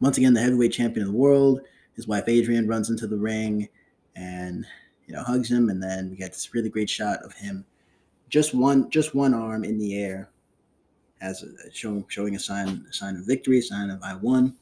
once 0.00 0.18
again, 0.18 0.34
the 0.34 0.40
heavyweight 0.40 0.72
champion 0.72 1.06
of 1.06 1.12
the 1.12 1.18
world. 1.18 1.60
His 1.94 2.06
wife 2.06 2.24
Adrian 2.28 2.68
runs 2.68 2.90
into 2.90 3.06
the 3.06 3.16
ring 3.16 3.68
and 4.14 4.64
you 5.06 5.14
know 5.14 5.22
hugs 5.22 5.50
him, 5.50 5.70
and 5.70 5.82
then 5.82 6.10
we 6.10 6.16
get 6.16 6.32
this 6.32 6.54
really 6.54 6.68
great 6.68 6.90
shot 6.90 7.22
of 7.24 7.32
him 7.32 7.64
just 8.28 8.54
one 8.54 8.90
just 8.90 9.14
one 9.14 9.34
arm 9.34 9.64
in 9.64 9.78
the 9.78 9.98
air 9.98 10.30
as 11.20 11.42
a, 11.42 11.72
showing 11.72 12.04
showing 12.08 12.36
a 12.36 12.38
sign 12.38 12.86
a 12.88 12.92
sign 12.92 13.16
of 13.16 13.26
victory, 13.26 13.58
a 13.58 13.62
sign 13.62 13.90
of 13.90 14.02
I 14.02 14.14
won. 14.14 14.54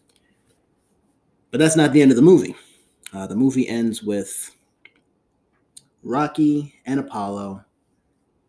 But 1.51 1.59
that's 1.59 1.77
not 1.77 1.93
the 1.93 2.03
end 2.03 2.11
of 2.11 2.17
the 2.17 2.23
movie. 2.23 2.55
Uh, 3.13 3.27
the 3.27 3.37
movie 3.37 3.69
ends 3.69 4.03
with 4.03 4.51
Rocky 6.03 6.75
and 6.87 7.01
Apollo 7.01 7.65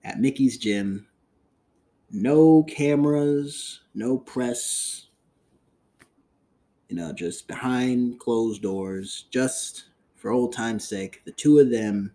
at 0.08 0.22
Mickey's 0.22 0.58
gym. 0.58 1.06
No 2.10 2.64
cameras, 2.64 3.82
no 3.94 4.18
press, 4.18 5.08
you 6.88 6.96
know, 6.96 7.12
just 7.12 7.46
behind 7.46 8.18
closed 8.18 8.62
doors, 8.62 9.26
just 9.30 9.90
for 10.16 10.32
old 10.32 10.54
time's 10.54 10.88
sake, 10.88 11.22
the 11.26 11.34
two 11.34 11.60
of 11.60 11.70
them 11.70 12.14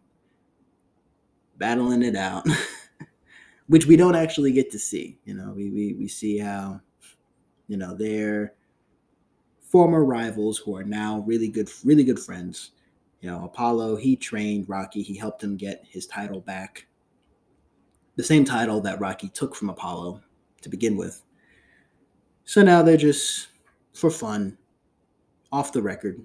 battling 1.59 2.03
it 2.03 2.17
out, 2.17 2.47
which 3.67 3.85
we 3.85 3.97
don't 3.97 4.17
actually 4.17 4.53
get 4.53 4.71
to 4.71 4.79
see. 4.79 5.19
You 5.27 5.35
know, 5.35 5.53
we, 5.55 5.69
we, 5.69 5.93
we 5.93 6.09
see 6.09 6.39
how, 6.39 6.81
you 7.69 7.77
know, 7.77 7.95
they're 7.95 8.55
former 9.61 10.03
rivals 10.03 10.57
who 10.57 10.75
are 10.75 10.85
now 10.85 11.19
really 11.27 11.49
good, 11.49 11.69
really 11.85 12.05
good 12.05 12.19
friends. 12.19 12.71
You 13.21 13.31
know, 13.31 13.45
Apollo, 13.45 13.97
he 13.97 14.17
trained 14.17 14.71
Rocky, 14.71 15.03
he 15.03 15.15
helped 15.15 15.45
him 15.45 15.59
get 15.59 15.85
his 15.87 16.07
title 16.07 16.41
back. 16.41 16.87
The 18.17 18.23
same 18.23 18.45
title 18.45 18.81
that 18.83 19.01
Rocky 19.01 19.29
took 19.29 19.55
from 19.55 19.71
Apollo 19.71 20.21
to 20.61 20.69
begin 20.69 20.97
with. 20.97 21.23
So 22.45 22.63
now 22.63 22.83
they're 22.83 22.97
just 22.97 23.49
for 23.95 24.11
fun, 24.11 24.59
off 25.51 25.73
the 25.73 25.83
record. 25.83 26.25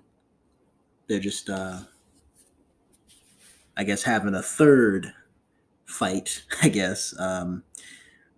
They're 1.07 1.19
just, 1.19 1.49
uh, 1.49 1.79
I 3.75 3.83
guess, 3.83 4.03
having 4.03 4.33
a 4.33 4.41
third 4.41 5.13
fight. 5.85 6.43
I 6.61 6.69
guess, 6.69 7.17
um, 7.19 7.63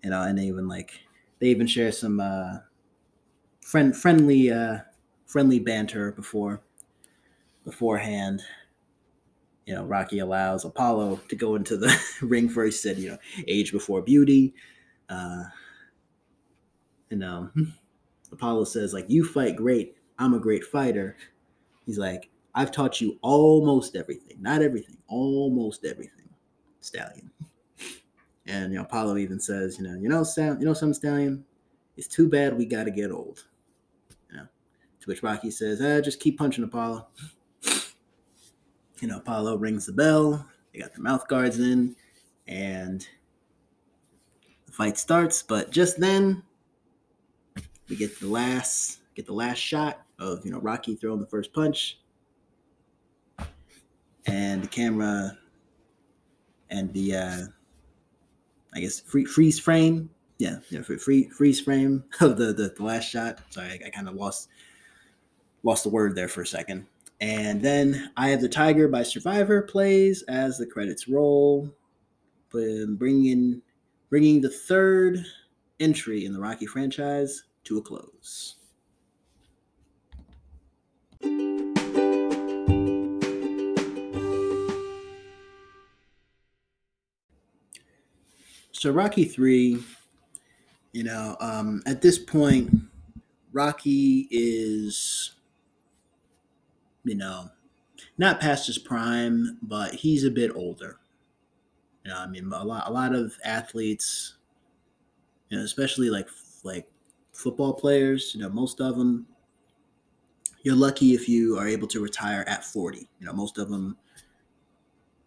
you 0.03 0.09
know, 0.09 0.21
and 0.21 0.37
they 0.37 0.43
even 0.43 0.67
like 0.67 0.99
they 1.39 1.47
even 1.47 1.67
share 1.67 1.91
some 1.91 2.19
uh, 2.19 2.59
friend 3.61 3.95
friendly 3.95 4.51
uh, 4.51 4.79
friendly 5.25 5.59
banter 5.59 6.11
before 6.11 6.61
beforehand. 7.63 8.41
You 9.69 9.75
know, 9.75 9.85
Rocky 9.85 10.17
allows 10.17 10.65
Apollo 10.65 11.21
to 11.29 11.35
go 11.35 11.53
into 11.53 11.77
the 11.77 11.95
ring 12.21 12.49
first. 12.49 12.81
Said, 12.81 12.97
you 12.97 13.11
know, 13.11 13.17
age 13.47 13.71
before 13.71 14.01
beauty. 14.01 14.55
Uh, 15.07 15.43
you 17.11 17.17
know, 17.17 17.51
Apollo 18.31 18.63
says 18.63 18.95
like, 18.95 19.05
"You 19.09 19.23
fight 19.23 19.55
great. 19.55 19.95
I'm 20.17 20.33
a 20.33 20.39
great 20.39 20.63
fighter." 20.63 21.17
He's 21.85 21.99
like, 21.99 22.31
"I've 22.55 22.71
taught 22.71 22.99
you 22.99 23.19
almost 23.21 23.95
everything. 23.95 24.37
Not 24.41 24.63
everything. 24.63 24.97
Almost 25.07 25.85
everything." 25.85 26.29
Stallion. 26.81 27.29
And 28.47 28.73
you 28.73 28.79
know, 28.79 28.85
Apollo 28.85 29.17
even 29.17 29.39
says, 29.39 29.77
"You 29.77 29.83
know, 29.83 29.93
you 29.99 30.09
know, 30.09 30.23
Sam, 30.23 30.57
you 30.59 30.65
know, 30.65 30.73
some 30.73 30.95
Stallion. 30.95 31.45
It's 31.95 32.07
too 32.07 32.27
bad 32.27 32.57
we 32.57 32.65
got 32.65 32.85
to 32.85 32.91
get 32.91 33.11
old." 33.11 33.45
You 34.31 34.37
know, 34.37 34.47
to 35.01 35.05
which 35.05 35.21
Rocky 35.21 35.51
says, 35.51 35.79
"Ah, 35.79 36.01
just 36.01 36.19
keep 36.19 36.39
punching 36.39 36.63
Apollo." 36.63 37.05
You 39.01 39.07
know, 39.07 39.17
Apollo 39.17 39.57
rings 39.57 39.85
the 39.85 39.93
bell. 39.93 40.45
They 40.73 40.79
got 40.79 40.93
their 40.93 41.03
mouth 41.03 41.27
guards 41.27 41.59
in, 41.59 41.95
and 42.47 43.07
the 44.65 44.71
fight 44.71 44.97
starts. 44.97 45.41
But 45.41 45.71
just 45.71 45.99
then, 45.99 46.43
we 47.87 47.95
get 47.95 48.19
the 48.19 48.27
last 48.27 48.99
get 49.15 49.25
the 49.25 49.33
last 49.33 49.57
shot 49.57 50.01
of 50.19 50.45
you 50.45 50.51
know 50.51 50.59
Rocky 50.59 50.95
throwing 50.95 51.19
the 51.19 51.27
first 51.27 51.53
punch, 51.53 51.99
and 54.25 54.63
the 54.63 54.67
camera 54.67 55.37
and 56.69 56.93
the 56.93 57.15
uh, 57.15 57.41
I 58.73 58.79
guess 58.79 58.99
free, 58.99 59.25
freeze 59.25 59.59
frame, 59.59 60.09
yeah, 60.37 60.57
yeah, 60.69 60.81
free 60.81 61.29
freeze 61.29 61.59
frame 61.59 62.03
of 62.21 62.37
the 62.37 62.53
the, 62.53 62.73
the 62.75 62.83
last 62.83 63.09
shot. 63.09 63.39
Sorry, 63.49 63.67
I, 63.67 63.87
I 63.87 63.89
kind 63.89 64.07
of 64.07 64.15
lost 64.15 64.49
lost 65.63 65.83
the 65.83 65.89
word 65.89 66.15
there 66.15 66.27
for 66.27 66.41
a 66.41 66.47
second. 66.47 66.85
And 67.21 67.61
then 67.61 68.11
Eye 68.15 68.29
of 68.29 68.41
the 68.41 68.47
Tiger 68.47 68.87
by 68.87 69.03
Survivor 69.03 69.61
plays 69.61 70.23
as 70.29 70.57
the 70.57 70.65
credits 70.65 71.07
roll, 71.07 71.69
bringing 72.49 73.61
bringing 74.09 74.41
the 74.41 74.49
third 74.49 75.23
entry 75.79 76.25
in 76.25 76.33
the 76.33 76.39
Rocky 76.39 76.65
franchise 76.65 77.43
to 77.65 77.77
a 77.77 77.81
close. 77.81 78.55
So 88.71 88.91
Rocky 88.91 89.25
three, 89.25 89.83
you 90.93 91.03
know, 91.03 91.35
um, 91.41 91.83
at 91.85 92.01
this 92.01 92.17
point, 92.17 92.73
Rocky 93.51 94.29
is, 94.31 95.33
you 97.03 97.15
know, 97.15 97.49
not 98.17 98.39
past 98.39 98.67
his 98.67 98.77
prime, 98.77 99.57
but 99.61 99.95
he's 99.95 100.23
a 100.23 100.31
bit 100.31 100.51
older. 100.55 100.99
You 102.03 102.11
know, 102.11 102.17
I 102.17 102.27
mean, 102.27 102.51
a 102.51 102.63
lot, 102.63 102.87
a 102.87 102.91
lot 102.91 103.13
of 103.13 103.37
athletes, 103.43 104.35
you 105.49 105.57
know, 105.57 105.63
especially 105.63 106.09
like 106.09 106.27
like 106.63 106.87
football 107.33 107.73
players, 107.73 108.33
you 108.35 108.41
know, 108.41 108.49
most 108.49 108.81
of 108.81 108.97
them, 108.97 109.25
you're 110.63 110.75
lucky 110.75 111.13
if 111.13 111.29
you 111.29 111.57
are 111.57 111.67
able 111.67 111.87
to 111.87 112.01
retire 112.01 112.43
at 112.47 112.65
40. 112.65 113.09
You 113.19 113.25
know, 113.25 113.33
most 113.33 113.57
of 113.57 113.69
them 113.69 113.97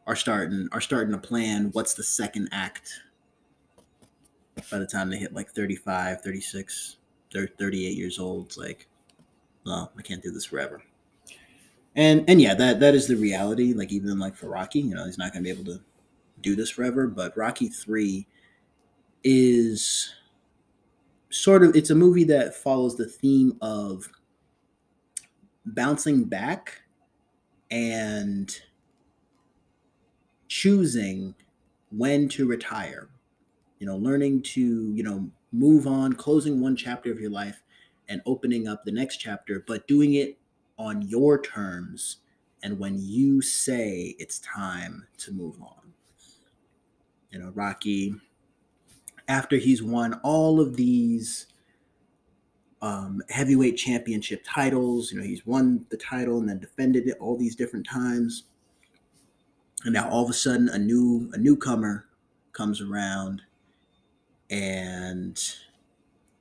are 0.07 0.17
starting 0.17 0.69
are 0.73 0.81
starting 0.81 1.13
to 1.13 1.19
plan 1.19 1.71
what's 1.73 1.95
the 1.95 2.03
second 2.03 2.49
act 2.53 3.01
by 4.71 4.79
the 4.79 4.87
time 4.87 5.11
they 5.11 5.17
hit 5.17 5.33
like 5.33 5.51
35, 5.51 6.21
36, 6.21 6.97
38 7.33 7.97
years 7.97 8.19
old. 8.19 8.47
It's 8.47 8.59
like, 8.59 8.87
well, 9.65 9.93
I 9.97 10.03
can't 10.03 10.23
do 10.23 10.31
this 10.31 10.45
forever. 10.45 10.83
And 11.95 12.25
and 12.29 12.41
yeah, 12.41 12.55
that 12.55 12.81
that 12.81 12.95
is 12.95 13.07
the 13.07 13.17
reality. 13.17 13.75
Like 13.75 13.93
even 13.93 14.19
like 14.19 14.35
for 14.35 14.49
Rocky, 14.49 14.81
you 14.81 14.95
know, 14.95 15.05
he's 15.05 15.19
not 15.19 15.33
going 15.33 15.45
to 15.45 15.55
be 15.55 15.61
able 15.61 15.71
to 15.73 15.81
do 16.41 16.57
this 16.57 16.71
forever. 16.71 17.07
But 17.07 17.37
Rocky 17.37 17.69
Three 17.69 18.27
is 19.25 20.13
sort 21.31 21.63
of 21.63 21.77
it's 21.77 21.91
a 21.91 21.95
movie 21.95 22.25
that 22.25 22.55
follows 22.55 22.97
the 22.97 23.07
theme 23.07 23.57
of 23.61 24.09
bouncing 25.67 26.25
back 26.25 26.83
and 27.71 28.55
choosing 30.49 31.35
when 31.91 32.29
to 32.29 32.47
retire, 32.47 33.09
you 33.79 33.87
know, 33.87 33.97
learning 33.97 34.43
to, 34.43 34.61
you 34.95 35.03
know, 35.03 35.31
move 35.53 35.87
on, 35.87 36.13
closing 36.15 36.61
one 36.61 36.77
chapter 36.77 37.13
of 37.13 37.21
your 37.21 37.31
life 37.31 37.63
and 38.09 38.21
opening 38.27 38.67
up 38.67 38.85
the 38.85 38.93
next 38.93 39.19
chapter, 39.19 39.65
but 39.67 39.87
doing 39.87 40.15
it 40.15 40.39
on 40.79 41.03
your 41.03 41.41
terms 41.41 42.19
and 42.63 42.79
when 42.79 42.99
you 42.99 43.43
say 43.43 44.15
it's 44.19 44.39
time 44.41 45.07
to 45.19 45.33
move 45.33 45.61
on. 45.61 45.93
You 47.31 47.41
know, 47.41 47.51
Rocky, 47.55 48.15
after 49.27 49.57
he's 49.57 49.83
won 49.83 50.21
all 50.23 50.61
of 50.61 50.77
these 50.77 51.47
um, 52.83 53.23
heavyweight 53.31 53.77
championship 53.77 54.45
titles, 54.45 55.11
you 55.11 55.19
know, 55.19 55.25
he's 55.25 55.47
won 55.47 55.87
the 55.91 55.97
title 55.97 56.39
and 56.39 56.49
then 56.49 56.59
defended 56.59 57.09
it 57.09 57.17
all 57.21 57.37
these 57.37 57.57
different 57.57 57.87
times. 57.87 58.45
And 59.85 59.95
now 59.95 60.09
all 60.09 60.25
of 60.25 60.31
a 60.31 60.35
sudden 60.35 60.69
a 60.69 60.79
new 60.79 61.31
a 61.33 61.39
newcomer 61.39 62.07
comes 62.53 62.81
around 62.81 63.43
and 64.51 65.43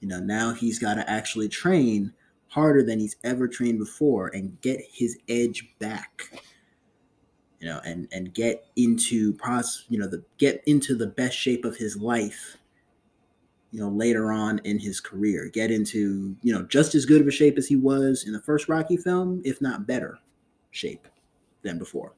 you 0.01 0.07
know, 0.07 0.19
now 0.19 0.53
he's 0.53 0.79
got 0.79 0.95
to 0.95 1.09
actually 1.09 1.47
train 1.47 2.13
harder 2.51 2.83
than 2.83 2.99
he's 2.99 3.15
ever 3.23 3.47
trained 3.47 3.79
before 3.79 4.27
and 4.27 4.59
get 4.61 4.81
his 4.91 5.17
edge 5.29 5.73
back. 5.79 6.41
You 7.59 7.67
know 7.67 7.79
and 7.85 8.07
and 8.11 8.33
get 8.33 8.65
into 8.75 9.33
pros 9.33 9.85
you 9.87 9.99
know 9.99 10.07
the 10.07 10.23
get 10.39 10.63
into 10.65 10.95
the 10.95 11.05
best 11.05 11.37
shape 11.37 11.63
of 11.63 11.77
his 11.77 11.95
life 11.95 12.57
you 13.71 13.79
know 13.79 13.89
later 13.89 14.31
on 14.31 14.59
in 14.63 14.79
his 14.79 14.99
career. 14.99 15.47
Get 15.47 15.71
into 15.71 16.35
you 16.41 16.53
know 16.53 16.63
just 16.63 16.95
as 16.95 17.05
good 17.05 17.21
of 17.21 17.27
a 17.27 17.31
shape 17.31 17.57
as 17.57 17.67
he 17.67 17.75
was 17.75 18.25
in 18.25 18.33
the 18.33 18.41
first 18.41 18.67
rocky 18.67 18.97
film 18.97 19.41
if 19.45 19.61
not 19.61 19.87
better 19.87 20.17
shape 20.71 21.07
than 21.61 21.77
before. 21.77 22.13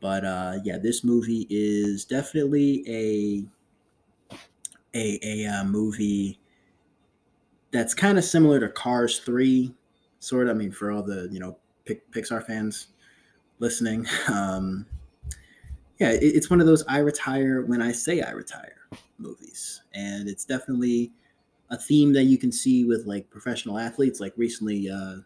But 0.00 0.24
uh 0.24 0.58
yeah 0.64 0.78
this 0.78 1.02
movie 1.02 1.46
is 1.50 2.04
definitely 2.04 2.84
a 2.86 3.44
a 4.94 5.18
a 5.22 5.46
uh, 5.46 5.64
movie 5.64 6.37
that's 7.70 7.94
kind 7.94 8.18
of 8.18 8.24
similar 8.24 8.60
to 8.60 8.68
Cars 8.68 9.20
3, 9.20 9.74
sort 10.20 10.48
of. 10.48 10.56
I 10.56 10.58
mean, 10.58 10.72
for 10.72 10.90
all 10.90 11.02
the, 11.02 11.28
you 11.30 11.40
know, 11.40 11.56
Pixar 11.86 12.44
fans 12.44 12.88
listening, 13.58 14.06
um, 14.32 14.86
yeah, 15.98 16.10
it, 16.10 16.22
it's 16.22 16.50
one 16.50 16.60
of 16.60 16.66
those 16.66 16.84
I 16.88 16.98
retire 16.98 17.62
when 17.62 17.82
I 17.82 17.92
say 17.92 18.22
I 18.22 18.30
retire 18.30 18.76
movies. 19.18 19.82
And 19.94 20.28
it's 20.28 20.44
definitely 20.44 21.12
a 21.70 21.76
theme 21.76 22.12
that 22.14 22.24
you 22.24 22.38
can 22.38 22.52
see 22.52 22.84
with 22.84 23.06
like 23.06 23.28
professional 23.30 23.78
athletes. 23.78 24.20
Like 24.20 24.32
recently, 24.36 24.90
uh, 24.90 25.16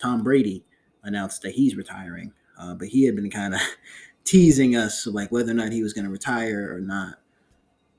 Tom 0.00 0.22
Brady 0.22 0.64
announced 1.04 1.42
that 1.42 1.52
he's 1.52 1.76
retiring, 1.76 2.32
uh, 2.58 2.74
but 2.74 2.88
he 2.88 3.04
had 3.04 3.16
been 3.16 3.30
kind 3.30 3.54
of 3.54 3.60
teasing 4.24 4.76
us 4.76 5.06
like 5.06 5.32
whether 5.32 5.52
or 5.52 5.54
not 5.54 5.72
he 5.72 5.82
was 5.82 5.92
going 5.92 6.04
to 6.04 6.10
retire 6.10 6.74
or 6.74 6.80
not, 6.80 7.16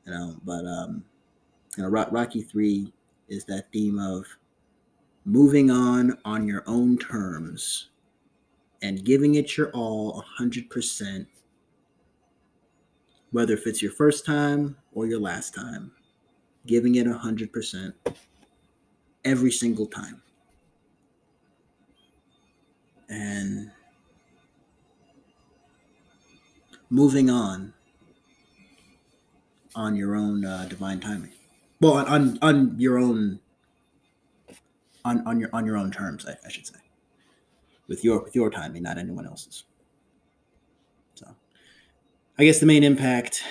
you 0.06 0.12
know. 0.12 0.36
But 0.44 0.66
um, 0.66 1.04
you 1.78 1.84
know, 1.84 1.90
Rocky 1.90 2.42
Three 2.42 2.94
is 3.30 3.46
that 3.46 3.72
theme 3.72 4.00
of 4.00 4.26
moving 5.26 5.70
on 5.70 6.18
on 6.26 6.48
your 6.48 6.64
own 6.68 6.98
terms 6.98 7.90
and 8.82 9.04
giving 9.04 9.36
it 9.36 9.58
your 9.58 9.70
all 9.72 10.24
100%, 10.40 11.28
whether 13.32 13.54
if 13.54 13.68
it's 13.68 13.82
your 13.82 13.92
first 13.92 14.26
time 14.26 14.76
or 14.94 15.06
your 15.06 15.20
last 15.20 15.54
time, 15.54 15.92
giving 16.66 16.96
it 16.96 17.06
100% 17.06 17.94
every 19.26 19.52
single 19.52 19.86
time. 19.86 20.22
And 23.10 23.72
moving 26.90 27.30
on 27.30 27.74
on 29.76 29.96
your 29.96 30.16
own 30.16 30.46
uh, 30.46 30.66
divine 30.70 31.00
timing 31.00 31.39
well 31.80 31.94
on, 31.94 32.08
on 32.08 32.40
on 32.42 32.76
your 32.78 32.98
own 32.98 33.40
on 35.06 35.26
on 35.26 35.40
your 35.40 35.50
on 35.54 35.66
your 35.66 35.78
own 35.78 35.92
terms 35.92 36.26
I, 36.28 36.36
I 36.46 36.50
should 36.50 36.68
say. 36.68 36.76
With 37.88 38.04
your 38.04 38.24
with 38.24 38.36
your 38.36 38.50
timing 38.50 38.84
not 38.84 38.98
anyone 38.98 39.26
else's. 39.26 39.64
So 41.16 41.28
i 42.38 42.44
guess 42.44 42.60
the 42.60 42.66
main 42.66 42.84
impact 42.84 43.44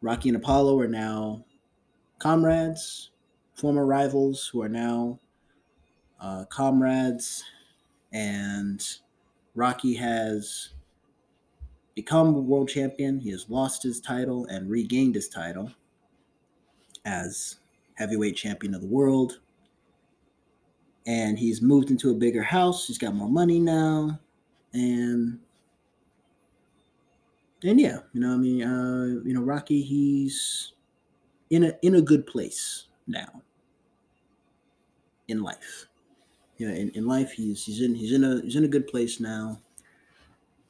rocky 0.00 0.28
and 0.28 0.36
apollo 0.36 0.78
are 0.80 0.88
now 0.88 1.44
comrades 2.18 3.10
former 3.54 3.86
rivals 3.86 4.48
who 4.48 4.62
are 4.62 4.68
now 4.68 5.18
uh, 6.20 6.44
comrades 6.46 7.44
and 8.12 8.98
rocky 9.54 9.94
has 9.94 10.70
become 11.94 12.46
world 12.46 12.68
champion. 12.68 13.18
He 13.20 13.30
has 13.30 13.48
lost 13.48 13.82
his 13.82 14.00
title 14.00 14.46
and 14.46 14.70
regained 14.70 15.14
his 15.14 15.28
title 15.28 15.70
as 17.04 17.56
heavyweight 17.94 18.36
champion 18.36 18.74
of 18.74 18.80
the 18.80 18.86
world. 18.86 19.40
And 21.06 21.38
he's 21.38 21.60
moved 21.60 21.90
into 21.90 22.10
a 22.10 22.14
bigger 22.14 22.42
house. 22.42 22.86
He's 22.86 22.98
got 22.98 23.14
more 23.14 23.28
money 23.28 23.58
now. 23.58 24.20
And 24.72 25.38
and 27.64 27.80
yeah, 27.80 27.98
you 28.12 28.20
know, 28.20 28.34
I 28.34 28.36
mean, 28.36 28.62
uh, 28.62 29.22
you 29.24 29.34
know, 29.34 29.42
Rocky, 29.42 29.82
he's 29.82 30.72
in 31.50 31.64
a 31.64 31.72
in 31.82 31.96
a 31.96 32.02
good 32.02 32.26
place 32.26 32.86
now 33.06 33.42
in 35.28 35.42
life. 35.42 35.86
You 36.58 36.68
know, 36.68 36.74
in, 36.74 36.90
in 36.90 37.06
life 37.06 37.32
he's 37.32 37.64
he's 37.64 37.80
in 37.80 37.94
he's 37.94 38.12
in 38.12 38.24
a 38.24 38.40
he's 38.42 38.56
in 38.56 38.64
a 38.64 38.68
good 38.68 38.86
place 38.86 39.20
now. 39.20 39.60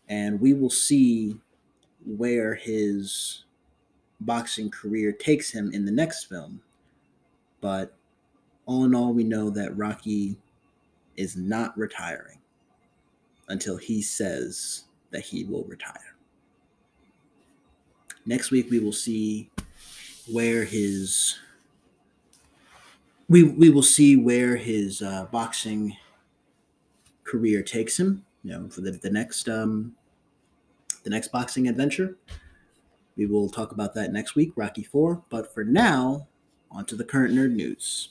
And 0.08 0.40
we 0.40 0.52
will 0.52 0.70
see 0.70 1.36
where 2.04 2.54
his 2.54 3.44
boxing 4.24 4.70
career 4.70 5.12
takes 5.12 5.50
him 5.50 5.72
in 5.72 5.84
the 5.84 5.92
next 5.92 6.24
film. 6.24 6.60
But 7.60 7.94
all 8.66 8.84
in 8.84 8.94
all, 8.94 9.12
we 9.12 9.24
know 9.24 9.50
that 9.50 9.76
Rocky 9.76 10.36
is 11.16 11.36
not 11.36 11.76
retiring 11.76 12.38
until 13.48 13.76
he 13.76 14.02
says 14.02 14.84
that 15.10 15.22
he 15.22 15.44
will 15.44 15.64
retire. 15.64 16.16
Next 18.24 18.50
week, 18.50 18.70
we 18.70 18.78
will 18.78 18.92
see 18.92 19.50
where 20.30 20.64
his 20.64 21.38
we 23.28 23.44
we 23.44 23.70
will 23.70 23.82
see 23.82 24.16
where 24.16 24.56
his 24.56 25.02
uh, 25.02 25.26
boxing 25.32 25.96
career 27.24 27.62
takes 27.62 27.98
him. 27.98 28.24
You 28.44 28.52
know, 28.52 28.68
for 28.68 28.80
the 28.80 28.92
the 28.92 29.10
next 29.10 29.48
um, 29.48 29.94
the 31.02 31.10
next 31.10 31.28
boxing 31.28 31.68
adventure. 31.68 32.16
We 33.16 33.26
will 33.26 33.48
talk 33.48 33.72
about 33.72 33.94
that 33.94 34.12
next 34.12 34.34
week, 34.34 34.52
Rocky 34.56 34.82
4. 34.82 35.22
But 35.28 35.52
for 35.52 35.64
now, 35.64 36.28
on 36.70 36.86
to 36.86 36.96
the 36.96 37.04
current 37.04 37.34
nerd 37.34 37.52
news. 37.52 38.10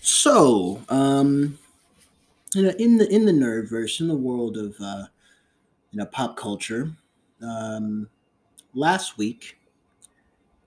So, 0.00 0.82
um, 0.88 1.58
you 2.54 2.62
know, 2.62 2.74
in 2.78 2.98
the 2.98 3.08
in 3.12 3.24
the 3.24 3.32
nerdverse, 3.32 4.00
in 4.00 4.08
the 4.08 4.16
world 4.16 4.56
of 4.56 4.74
uh, 4.80 5.06
you 5.90 5.98
know 5.98 6.06
pop 6.06 6.36
culture, 6.36 6.90
um, 7.42 8.08
last 8.74 9.18
week 9.18 9.58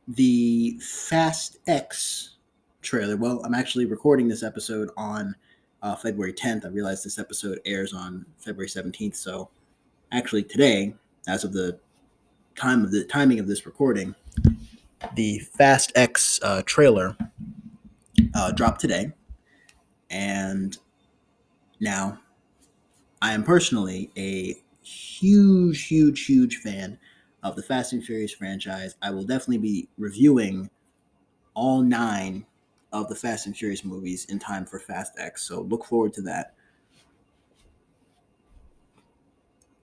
the 0.07 0.79
Fast 0.79 1.57
X 1.67 2.35
trailer. 2.81 3.17
Well, 3.17 3.41
I'm 3.43 3.53
actually 3.53 3.85
recording 3.85 4.27
this 4.27 4.43
episode 4.43 4.89
on 4.95 5.35
uh, 5.81 5.95
February 5.95 6.33
10th. 6.33 6.65
I 6.65 6.69
realize 6.69 7.03
this 7.03 7.19
episode 7.19 7.59
airs 7.65 7.93
on 7.93 8.25
February 8.37 8.67
17th. 8.67 9.15
So 9.15 9.49
actually 10.11 10.43
today, 10.43 10.93
as 11.27 11.43
of 11.43 11.53
the 11.53 11.79
time 12.55 12.83
of 12.83 12.91
the 12.91 13.03
timing 13.03 13.39
of 13.39 13.47
this 13.47 13.65
recording, 13.65 14.15
the 15.15 15.39
Fast 15.39 15.91
X 15.95 16.39
uh, 16.43 16.63
trailer 16.65 17.15
uh, 18.33 18.51
dropped 18.51 18.81
today. 18.81 19.11
And 20.09 20.77
now 21.79 22.19
I 23.21 23.33
am 23.33 23.43
personally 23.43 24.09
a 24.17 24.55
huge, 24.81 25.85
huge, 25.85 26.25
huge 26.25 26.57
fan 26.57 26.97
of 27.43 27.55
the 27.55 27.63
Fast 27.63 27.93
and 27.93 28.03
Furious 28.03 28.33
franchise. 28.33 28.95
I 29.01 29.11
will 29.11 29.23
definitely 29.23 29.57
be 29.59 29.89
reviewing 29.97 30.69
all 31.53 31.81
nine 31.81 32.45
of 32.91 33.09
the 33.09 33.15
Fast 33.15 33.45
and 33.45 33.55
Furious 33.55 33.83
movies 33.83 34.25
in 34.25 34.39
time 34.39 34.65
for 34.65 34.79
Fast 34.79 35.13
X. 35.17 35.43
So 35.43 35.61
look 35.61 35.85
forward 35.85 36.13
to 36.13 36.21
that. 36.23 36.53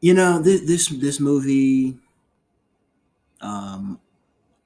You 0.00 0.14
know, 0.14 0.40
this 0.40 0.62
this 0.66 0.88
this 0.88 1.20
movie 1.20 1.98
um 3.40 3.98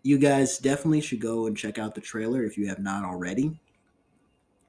you 0.03 0.19
guys 0.19 0.59
definitely 0.59 1.01
should 1.01 1.21
go 1.21 1.47
and 1.47 1.57
check 1.57 1.79
out 1.79 1.95
the 1.95 2.01
trailer 2.01 2.45
if 2.45 2.57
you 2.57 2.67
have 2.69 2.79
not 2.79 3.05
already. 3.05 3.59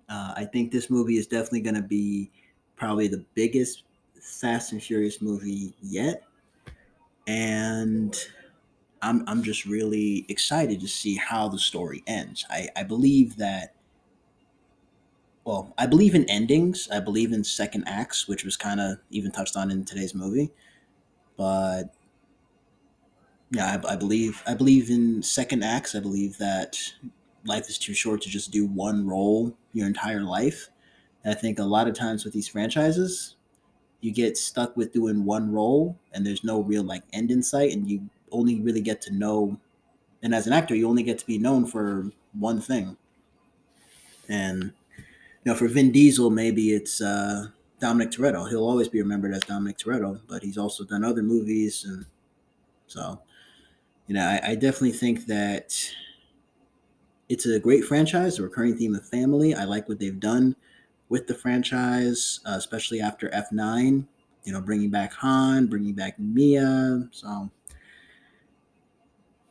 Uh, 0.10 0.34
I 0.36 0.45
think 0.45 0.71
this 0.71 0.89
movie 0.89 1.17
is 1.17 1.27
definitely 1.27 1.62
going 1.62 1.75
to 1.75 1.82
be 1.82 2.32
probably 2.75 3.08
the 3.08 3.23
biggest 3.36 3.84
Fast 4.19 4.71
and 4.71 4.82
Furious 4.82 5.21
movie 5.21 5.73
yet. 5.82 6.23
And 7.27 8.17
I'm 9.02 9.24
I'm 9.28 9.44
just 9.44 9.66
really 9.66 10.26
excited 10.30 10.80
to 10.82 10.88
see 10.88 11.16
how 11.16 11.48
the 11.48 11.60
story 11.60 12.04
ends. 12.08 12.46
I, 12.50 12.70
I 12.76 12.84
believe 12.84 13.38
that 13.38 13.76
well, 15.46 15.74
I 15.78 15.88
believe 15.88 16.14
in 16.16 16.30
endings. 16.30 16.88
I 16.92 17.00
believe 17.00 17.32
in 17.32 17.44
second 17.44 17.86
acts, 17.88 18.28
which 18.28 18.44
was 18.44 18.56
kind 18.58 18.80
of 18.80 19.00
even 19.10 19.32
touched 19.32 19.58
on 19.58 19.72
in 19.72 19.86
today's 19.86 20.14
movie. 20.14 20.52
But 21.38 21.94
yeah, 23.52 23.80
I, 23.84 23.94
I 23.94 23.96
believe 23.96 24.44
I 24.46 24.54
believe 24.54 24.90
in 24.90 25.24
second 25.24 25.64
acts. 25.64 25.96
I 25.96 26.00
believe 26.00 26.38
that 26.38 26.78
life 27.46 27.70
is 27.70 27.78
too 27.78 27.94
short 27.94 28.22
to 28.22 28.30
just 28.30 28.52
do 28.52 28.66
one 28.66 29.08
role 29.08 29.58
your 29.74 29.88
entire 29.88 30.22
life. 30.22 30.70
And 31.24 31.34
I 31.34 31.38
think 31.40 31.60
a 31.60 31.64
lot 31.64 31.88
of 31.88 31.96
times 31.96 32.24
with 32.24 32.34
these 32.34 32.48
franchises, 32.48 33.36
you 34.02 34.12
get 34.12 34.38
stuck 34.38 34.78
with 34.78 34.94
doing 34.94 35.26
one 35.26 35.52
role 35.52 35.98
and 36.14 36.26
there's 36.26 36.44
no 36.44 36.62
real 36.62 36.84
like 36.84 37.04
end 37.12 37.32
in 37.32 37.44
sight 37.44 37.74
and 37.74 37.90
you 37.90 38.10
only 38.32 38.60
really 38.60 38.82
get 38.82 39.02
to 39.02 39.13
know 39.13 39.60
and 40.22 40.34
as 40.34 40.48
an 40.48 40.54
actor 40.54 40.76
you 40.76 40.88
only 40.88 41.04
get 41.04 41.18
to 41.20 41.26
be 41.26 41.38
known 41.38 41.65
for 41.65 42.12
one 42.34 42.62
thing. 42.62 42.98
And 44.28 44.74
you 44.96 45.04
know, 45.46 45.56
for 45.56 45.68
Vin 45.68 45.92
Diesel, 45.92 46.30
maybe 46.30 46.74
it's 46.74 47.02
uh, 47.02 47.48
Dominic 47.80 48.12
Toretto. 48.12 48.48
He'll 48.50 48.68
always 48.68 48.89
be 48.89 49.02
remembered 49.02 49.34
as 49.34 49.42
Dominic 49.42 49.78
Toretto, 49.78 50.20
but 50.28 50.44
he's 50.44 50.58
also 50.58 50.84
done 50.84 51.04
other 51.04 51.24
movies, 51.24 51.86
and 51.86 52.06
so 52.88 53.22
you 54.08 54.15
know, 54.15 54.26
I, 54.26 54.52
I 54.52 54.56
definitely 54.56 54.92
think 54.92 55.28
that 55.28 55.89
it's 57.30 57.46
a 57.46 57.60
great 57.60 57.86
franchise, 57.86 58.39
a 58.39 58.44
recurring 58.44 58.76
theme 58.76 58.96
of 58.96 59.08
family. 59.08 59.54
I 59.56 59.63
like 59.63 59.88
what 59.88 60.00
they've 60.00 60.20
done 60.20 60.56
with 61.10 61.28
the 61.28 61.36
franchise, 61.36 62.39
uh, 62.46 62.56
especially 62.56 63.02
after 63.02 63.30
F9. 63.30 64.06
You 64.46 64.54
know, 64.54 64.62
bringing 64.62 64.89
back 64.89 65.13
Han, 65.13 65.68
bringing 65.68 65.94
back 65.94 66.18
Mia. 66.20 67.08
So 67.12 67.52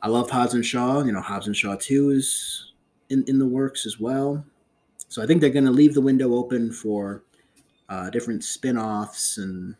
I 0.01 0.07
love 0.07 0.29
Hobbs 0.29 0.53
and 0.53 0.65
Shaw. 0.65 1.03
You 1.03 1.11
know, 1.11 1.21
Hobbs 1.21 1.47
and 1.47 1.55
Shaw 1.55 1.75
2 1.75 2.11
is 2.11 2.73
in, 3.09 3.23
in 3.27 3.39
the 3.39 3.47
works 3.47 3.85
as 3.85 3.99
well. 3.99 4.43
So 5.07 5.21
I 5.21 5.25
think 5.25 5.41
they're 5.41 5.49
going 5.49 5.65
to 5.65 5.71
leave 5.71 5.93
the 5.93 6.01
window 6.01 6.35
open 6.35 6.71
for 6.71 7.23
uh, 7.89 8.09
different 8.09 8.43
spin-offs 8.43 9.37
and, 9.37 9.75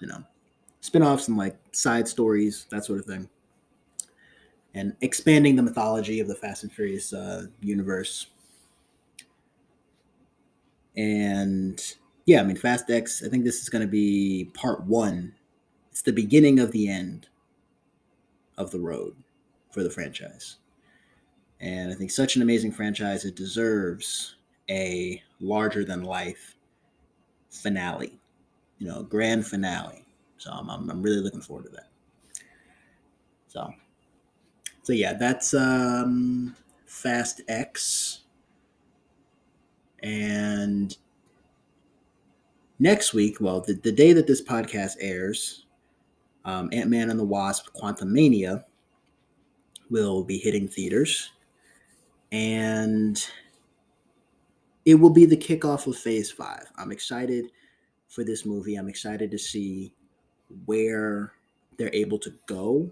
you 0.00 0.06
know, 0.06 0.22
spin-offs 0.80 1.28
and 1.28 1.36
like 1.36 1.56
side 1.72 2.06
stories, 2.06 2.66
that 2.70 2.84
sort 2.84 3.00
of 3.00 3.06
thing 3.06 3.28
and 4.74 4.94
expanding 5.00 5.56
the 5.56 5.62
mythology 5.62 6.20
of 6.20 6.28
the 6.28 6.34
Fast 6.34 6.62
and 6.62 6.72
Furious 6.72 7.12
uh, 7.12 7.46
universe. 7.60 8.28
And 10.96 11.82
yeah, 12.26 12.40
I 12.40 12.44
mean, 12.44 12.56
Fast 12.56 12.90
X, 12.90 13.22
I 13.24 13.28
think 13.28 13.44
this 13.44 13.62
is 13.62 13.68
going 13.68 13.82
to 13.82 13.90
be 13.90 14.50
part 14.54 14.84
one. 14.84 15.34
It's 15.90 16.02
the 16.02 16.12
beginning 16.12 16.60
of 16.60 16.72
the 16.72 16.88
end 16.88 17.28
of 18.58 18.70
the 18.70 18.78
road 18.78 19.16
for 19.70 19.82
the 19.82 19.90
franchise. 19.90 20.56
And 21.60 21.90
I 21.90 21.94
think 21.94 22.10
such 22.10 22.36
an 22.36 22.42
amazing 22.42 22.72
franchise, 22.72 23.24
it 23.24 23.34
deserves 23.34 24.36
a 24.68 25.22
larger 25.40 25.84
than 25.84 26.02
life 26.02 26.56
finale, 27.50 28.18
you 28.78 28.86
know, 28.86 29.02
grand 29.02 29.46
finale. 29.46 30.04
So 30.36 30.52
I'm, 30.52 30.68
I'm, 30.68 30.90
I'm 30.90 31.02
really 31.02 31.22
looking 31.22 31.40
forward 31.40 31.64
to 31.64 31.70
that. 31.70 31.88
So 33.48 33.72
so 34.88 34.94
yeah, 34.94 35.12
that's 35.12 35.52
um, 35.52 36.56
Fast 36.86 37.42
X. 37.46 38.20
And 40.02 40.96
next 42.78 43.12
week, 43.12 43.36
well, 43.38 43.60
the, 43.60 43.74
the 43.74 43.92
day 43.92 44.14
that 44.14 44.26
this 44.26 44.42
podcast 44.42 44.94
airs, 44.98 45.66
um, 46.48 46.70
Ant 46.72 46.88
Man 46.88 47.10
and 47.10 47.20
the 47.20 47.24
Wasp 47.24 47.68
Quantumania 47.74 48.64
will 49.90 50.24
be 50.24 50.38
hitting 50.38 50.66
theaters. 50.66 51.30
And 52.32 53.22
it 54.86 54.94
will 54.94 55.10
be 55.10 55.26
the 55.26 55.36
kickoff 55.36 55.86
of 55.86 55.96
phase 55.96 56.30
five. 56.30 56.64
I'm 56.78 56.90
excited 56.90 57.50
for 58.08 58.24
this 58.24 58.46
movie. 58.46 58.76
I'm 58.76 58.88
excited 58.88 59.30
to 59.30 59.38
see 59.38 59.92
where 60.64 61.34
they're 61.76 61.94
able 61.94 62.18
to 62.20 62.32
go 62.46 62.90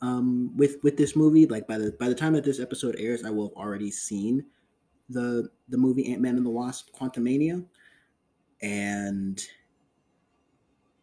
um, 0.00 0.50
with 0.56 0.82
with 0.82 0.96
this 0.96 1.14
movie. 1.14 1.46
Like 1.46 1.68
by 1.68 1.78
the 1.78 1.92
by 1.92 2.08
the 2.08 2.14
time 2.14 2.32
that 2.32 2.44
this 2.44 2.58
episode 2.58 2.96
airs, 2.98 3.24
I 3.24 3.30
will 3.30 3.50
have 3.50 3.56
already 3.56 3.92
seen 3.92 4.44
the 5.08 5.48
the 5.68 5.78
movie 5.78 6.12
Ant 6.12 6.20
Man 6.20 6.36
and 6.36 6.44
the 6.44 6.50
Wasp: 6.50 6.88
Quantumania, 6.92 7.64
and 8.62 9.40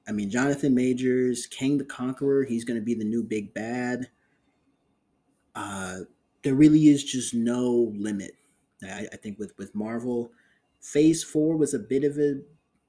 I 0.10 0.12
mean 0.12 0.32
Jonathan 0.32 0.74
Majors, 0.74 1.46
Kang 1.46 1.78
the 1.78 1.86
Conqueror. 1.86 2.44
He's 2.44 2.66
going 2.66 2.80
to 2.80 2.86
be 2.86 2.96
the 2.96 3.06
new 3.06 3.24
big 3.24 3.54
bad. 3.54 4.10
Uh, 5.56 6.00
there 6.44 6.56
really 6.56 6.88
is 6.88 7.04
just 7.04 7.36
no 7.36 7.94
limit. 7.96 8.32
I, 8.84 9.08
I 9.14 9.16
think 9.18 9.38
with 9.38 9.54
with 9.60 9.76
Marvel, 9.76 10.32
Phase 10.82 11.24
Four 11.24 11.58
was 11.58 11.76
a 11.76 11.80
bit 11.80 12.04
of 12.04 12.18
a 12.18 12.40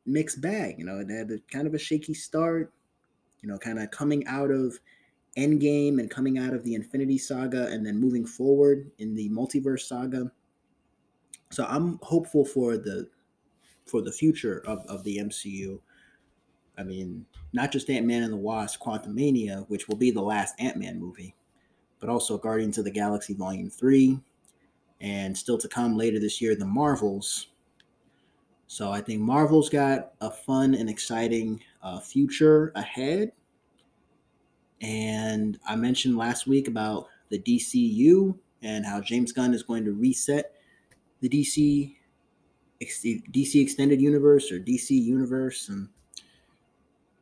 mixed 0.06 0.40
bag. 0.40 0.76
You 0.78 0.86
know, 0.86 1.00
it 1.00 1.10
had 1.10 1.30
a, 1.30 1.38
kind 1.52 1.66
of 1.66 1.74
a 1.74 1.78
shaky 1.78 2.14
start. 2.14 2.72
You 3.42 3.50
know, 3.50 3.58
kind 3.58 3.78
of 3.78 3.90
coming 3.90 4.26
out 4.26 4.50
of 4.50 4.80
Endgame 5.36 5.98
and 5.98 6.10
coming 6.10 6.38
out 6.38 6.54
of 6.54 6.64
the 6.64 6.74
Infinity 6.74 7.18
Saga 7.18 7.66
and 7.66 7.84
then 7.84 8.00
moving 8.00 8.24
forward 8.24 8.90
in 8.98 9.14
the 9.14 9.28
multiverse 9.28 9.80
saga. 9.80 10.32
So 11.50 11.66
I'm 11.68 11.98
hopeful 12.02 12.46
for 12.46 12.78
the 12.78 13.08
for 13.86 14.00
the 14.00 14.12
future 14.12 14.62
of, 14.66 14.86
of 14.86 15.04
the 15.04 15.18
MCU. 15.18 15.80
I 16.80 16.82
mean, 16.82 17.26
not 17.52 17.70
just 17.70 17.90
Ant-Man 17.90 18.22
and 18.22 18.32
the 18.32 18.38
Wasp 18.38 18.80
Quantumania, 18.80 19.66
which 19.68 19.86
will 19.86 19.96
be 19.96 20.10
the 20.10 20.22
last 20.22 20.54
Ant-Man 20.58 20.98
movie, 20.98 21.34
but 22.00 22.08
also 22.08 22.38
Guardians 22.38 22.78
of 22.78 22.84
the 22.84 22.90
Galaxy 22.90 23.34
Volume 23.34 23.68
3 23.68 24.18
and 25.02 25.36
still 25.36 25.58
to 25.58 25.68
come 25.68 25.96
later 25.96 26.18
this 26.18 26.40
year 26.40 26.56
the 26.56 26.64
Marvels. 26.64 27.48
So 28.66 28.90
I 28.90 29.00
think 29.00 29.20
Marvel's 29.20 29.68
got 29.68 30.12
a 30.20 30.30
fun 30.30 30.74
and 30.74 30.88
exciting 30.88 31.62
uh, 31.82 32.00
future 32.00 32.72
ahead 32.74 33.32
and 34.80 35.58
I 35.66 35.76
mentioned 35.76 36.16
last 36.16 36.46
week 36.46 36.68
about 36.68 37.08
the 37.28 37.38
DCU 37.38 38.36
and 38.62 38.86
how 38.86 39.00
James 39.00 39.32
Gunn 39.32 39.54
is 39.54 39.62
going 39.62 39.84
to 39.84 39.92
reset 39.92 40.54
the 41.20 41.28
DC 41.28 41.96
DC 42.80 43.60
extended 43.60 44.00
universe 44.00 44.50
or 44.50 44.58
DC 44.58 44.90
universe 44.90 45.68
and 45.68 45.88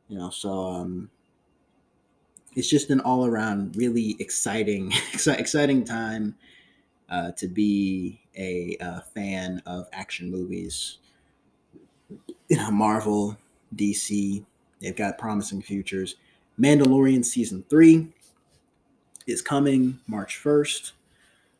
you 0.09 0.17
know 0.17 0.29
so 0.29 0.49
um 0.67 1.09
it's 2.55 2.69
just 2.69 2.89
an 2.89 2.99
all 3.01 3.25
around 3.25 3.75
really 3.77 4.15
exciting 4.19 4.91
exciting 5.27 5.83
time 5.83 6.35
uh, 7.09 7.31
to 7.31 7.47
be 7.47 8.21
a, 8.37 8.77
a 8.81 9.01
fan 9.15 9.61
of 9.65 9.87
action 9.93 10.29
movies 10.29 10.97
you 12.49 12.57
know 12.57 12.69
Marvel 12.69 13.37
DC 13.75 14.43
they've 14.81 14.95
got 14.95 15.17
promising 15.17 15.61
futures 15.61 16.15
Mandalorian 16.59 17.23
season 17.23 17.63
three 17.69 18.09
is 19.29 19.41
coming 19.41 19.99
March 20.07 20.41
1st. 20.43 20.93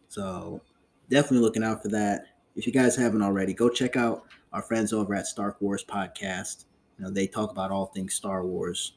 So 0.10 0.62
definitely 1.10 1.40
looking 1.40 1.64
out 1.64 1.82
for 1.82 1.90
that. 1.90 2.26
If 2.56 2.68
you 2.68 2.74
guys 2.74 2.96
haven't 2.96 3.22
already, 3.22 3.54
go 3.54 3.70
check 3.70 3.96
out 3.96 4.26
our 4.52 4.62
friends 4.62 4.92
over 4.92 5.14
at 5.14 5.28
Star 5.28 5.56
Wars 5.60 5.86
Podcast. 5.88 6.66
You 7.00 7.06
know, 7.06 7.12
they 7.12 7.28
talk 7.28 7.52
about 7.52 7.72
all 7.72 7.86
things 7.88 8.14
Star 8.14 8.46
Wars. 8.46 8.94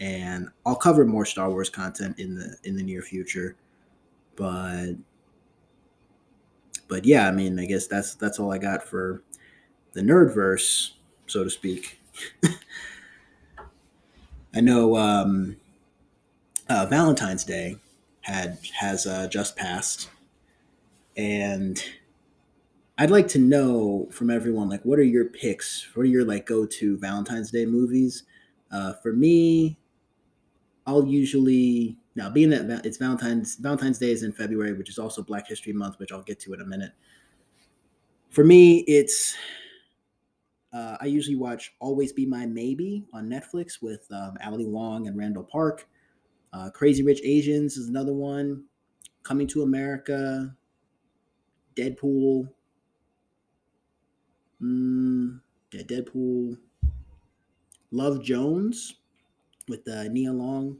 And 0.00 0.48
I'll 0.64 0.74
cover 0.74 1.04
more 1.04 1.26
Star 1.26 1.50
Wars 1.50 1.68
content 1.68 2.18
in 2.18 2.34
the 2.34 2.56
in 2.64 2.74
the 2.76 2.82
near 2.82 3.02
future. 3.02 3.56
But 4.34 4.94
but 6.88 7.04
yeah, 7.04 7.28
I 7.28 7.30
mean, 7.30 7.58
I 7.58 7.66
guess 7.66 7.86
that's 7.86 8.14
that's 8.14 8.38
all 8.38 8.52
I 8.52 8.58
got 8.58 8.82
for 8.82 9.22
the 9.92 10.00
nerdverse, 10.00 10.92
so 11.26 11.44
to 11.44 11.50
speak. 11.50 12.00
I 14.54 14.60
know 14.60 14.96
um, 14.96 15.56
uh, 16.68 16.86
Valentine's 16.86 17.44
Day 17.44 17.76
had 18.22 18.58
has 18.78 19.06
uh, 19.06 19.28
just 19.28 19.56
passed, 19.56 20.10
and 21.16 21.82
I'd 23.02 23.10
like 23.10 23.26
to 23.28 23.40
know 23.40 24.06
from 24.12 24.30
everyone 24.30 24.68
like 24.68 24.84
what 24.84 24.96
are 24.96 25.02
your 25.02 25.24
picks? 25.24 25.88
What 25.96 26.04
are 26.04 26.08
your 26.08 26.24
like 26.24 26.46
go 26.46 26.64
to 26.64 26.96
Valentine's 26.98 27.50
Day 27.50 27.66
movies? 27.66 28.22
Uh, 28.70 28.92
for 28.92 29.12
me, 29.12 29.76
I'll 30.86 31.04
usually 31.04 31.98
now 32.14 32.30
being 32.30 32.50
that 32.50 32.86
it's 32.86 32.98
Valentine's 32.98 33.56
Valentine's 33.56 33.98
Day 33.98 34.12
is 34.12 34.22
in 34.22 34.30
February, 34.30 34.74
which 34.74 34.88
is 34.88 35.00
also 35.00 35.20
Black 35.20 35.48
History 35.48 35.72
Month, 35.72 35.98
which 35.98 36.12
I'll 36.12 36.22
get 36.22 36.38
to 36.42 36.54
in 36.54 36.60
a 36.60 36.64
minute. 36.64 36.92
For 38.30 38.44
me, 38.44 38.84
it's 38.86 39.34
uh, 40.72 40.96
I 41.00 41.06
usually 41.06 41.34
watch 41.34 41.74
Always 41.80 42.12
Be 42.12 42.24
My 42.24 42.46
Maybe 42.46 43.04
on 43.12 43.28
Netflix 43.28 43.82
with 43.82 44.06
um, 44.12 44.38
Ali 44.44 44.66
Wong 44.66 45.08
and 45.08 45.18
Randall 45.18 45.42
Park. 45.42 45.88
Uh, 46.52 46.70
Crazy 46.70 47.02
Rich 47.02 47.22
Asians 47.24 47.76
is 47.76 47.88
another 47.88 48.14
one. 48.14 48.62
Coming 49.24 49.48
to 49.48 49.62
America. 49.62 50.54
Deadpool. 51.74 52.48
Mm, 54.62 55.40
yeah, 55.72 55.82
Deadpool. 55.82 56.56
Love 57.90 58.22
Jones 58.22 58.94
with 59.68 59.86
uh, 59.88 60.04
Nia 60.04 60.32
Long. 60.32 60.78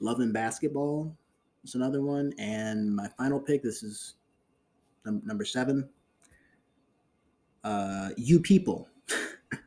Love 0.00 0.20
and 0.20 0.32
Basketball 0.32 1.16
is 1.64 1.74
another 1.74 2.02
one. 2.02 2.32
And 2.38 2.94
my 2.94 3.08
final 3.08 3.40
pick, 3.40 3.62
this 3.62 3.82
is 3.82 4.14
num- 5.04 5.22
number 5.24 5.44
seven. 5.44 5.88
uh, 7.64 8.10
You 8.16 8.40
People. 8.40 8.88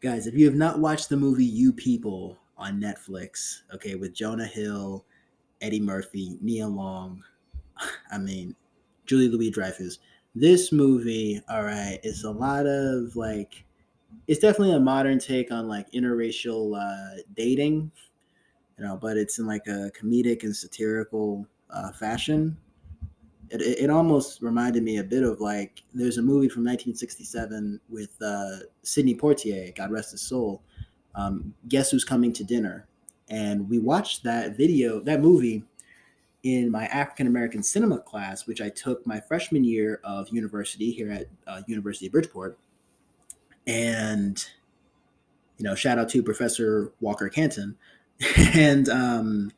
Guys, 0.00 0.26
if 0.26 0.34
you 0.34 0.44
have 0.44 0.54
not 0.54 0.78
watched 0.78 1.08
the 1.08 1.16
movie 1.16 1.44
You 1.44 1.72
People 1.72 2.36
on 2.58 2.80
Netflix, 2.80 3.62
okay, 3.74 3.94
with 3.94 4.14
Jonah 4.14 4.46
Hill, 4.46 5.04
Eddie 5.62 5.80
Murphy, 5.80 6.36
Nia 6.42 6.66
Long, 6.68 7.24
I 8.12 8.18
mean, 8.18 8.54
Julie 9.06 9.28
Louis 9.28 9.50
Dreyfus, 9.50 9.98
this 10.38 10.72
movie, 10.72 11.40
all 11.48 11.64
right, 11.64 11.98
is 12.02 12.24
a 12.24 12.30
lot 12.30 12.66
of 12.66 13.16
like, 13.16 13.64
it's 14.28 14.40
definitely 14.40 14.74
a 14.74 14.80
modern 14.80 15.18
take 15.18 15.50
on 15.50 15.68
like 15.68 15.90
interracial 15.92 16.76
uh, 16.78 17.22
dating, 17.34 17.90
you 18.78 18.84
know, 18.84 18.96
but 18.96 19.16
it's 19.16 19.38
in 19.38 19.46
like 19.46 19.66
a 19.66 19.90
comedic 19.98 20.42
and 20.42 20.54
satirical 20.54 21.46
uh, 21.70 21.92
fashion 21.92 22.56
it, 23.50 23.60
it 23.60 23.90
almost 23.90 24.42
reminded 24.42 24.82
me 24.82 24.98
a 24.98 25.04
bit 25.04 25.22
of 25.22 25.40
like 25.40 25.82
there's 25.94 26.18
a 26.18 26.22
movie 26.22 26.48
from 26.48 26.62
1967 26.62 27.80
with 27.88 28.10
uh, 28.22 28.58
Sidney 28.82 29.14
Poitier, 29.14 29.74
God 29.74 29.90
rest 29.90 30.12
his 30.12 30.22
soul. 30.22 30.62
Um, 31.14 31.54
Guess 31.68 31.90
who's 31.90 32.04
coming 32.04 32.32
to 32.34 32.44
dinner? 32.44 32.86
And 33.28 33.68
we 33.68 33.78
watched 33.78 34.22
that 34.24 34.56
video, 34.56 35.00
that 35.00 35.20
movie, 35.20 35.64
in 36.46 36.70
my 36.70 36.86
African 36.86 37.26
American 37.26 37.60
cinema 37.60 37.98
class, 37.98 38.46
which 38.46 38.60
I 38.60 38.68
took 38.68 39.04
my 39.04 39.18
freshman 39.18 39.64
year 39.64 40.00
of 40.04 40.28
university 40.28 40.92
here 40.92 41.10
at 41.10 41.26
uh, 41.48 41.62
University 41.66 42.06
of 42.06 42.12
Bridgeport. 42.12 42.56
And 43.66 44.42
you 45.58 45.64
know, 45.64 45.74
shout 45.74 45.98
out 45.98 46.08
to 46.10 46.22
Professor 46.22 46.92
Walker 47.00 47.28
Canton. 47.28 47.76
and 48.54 48.88
um, 48.88 49.50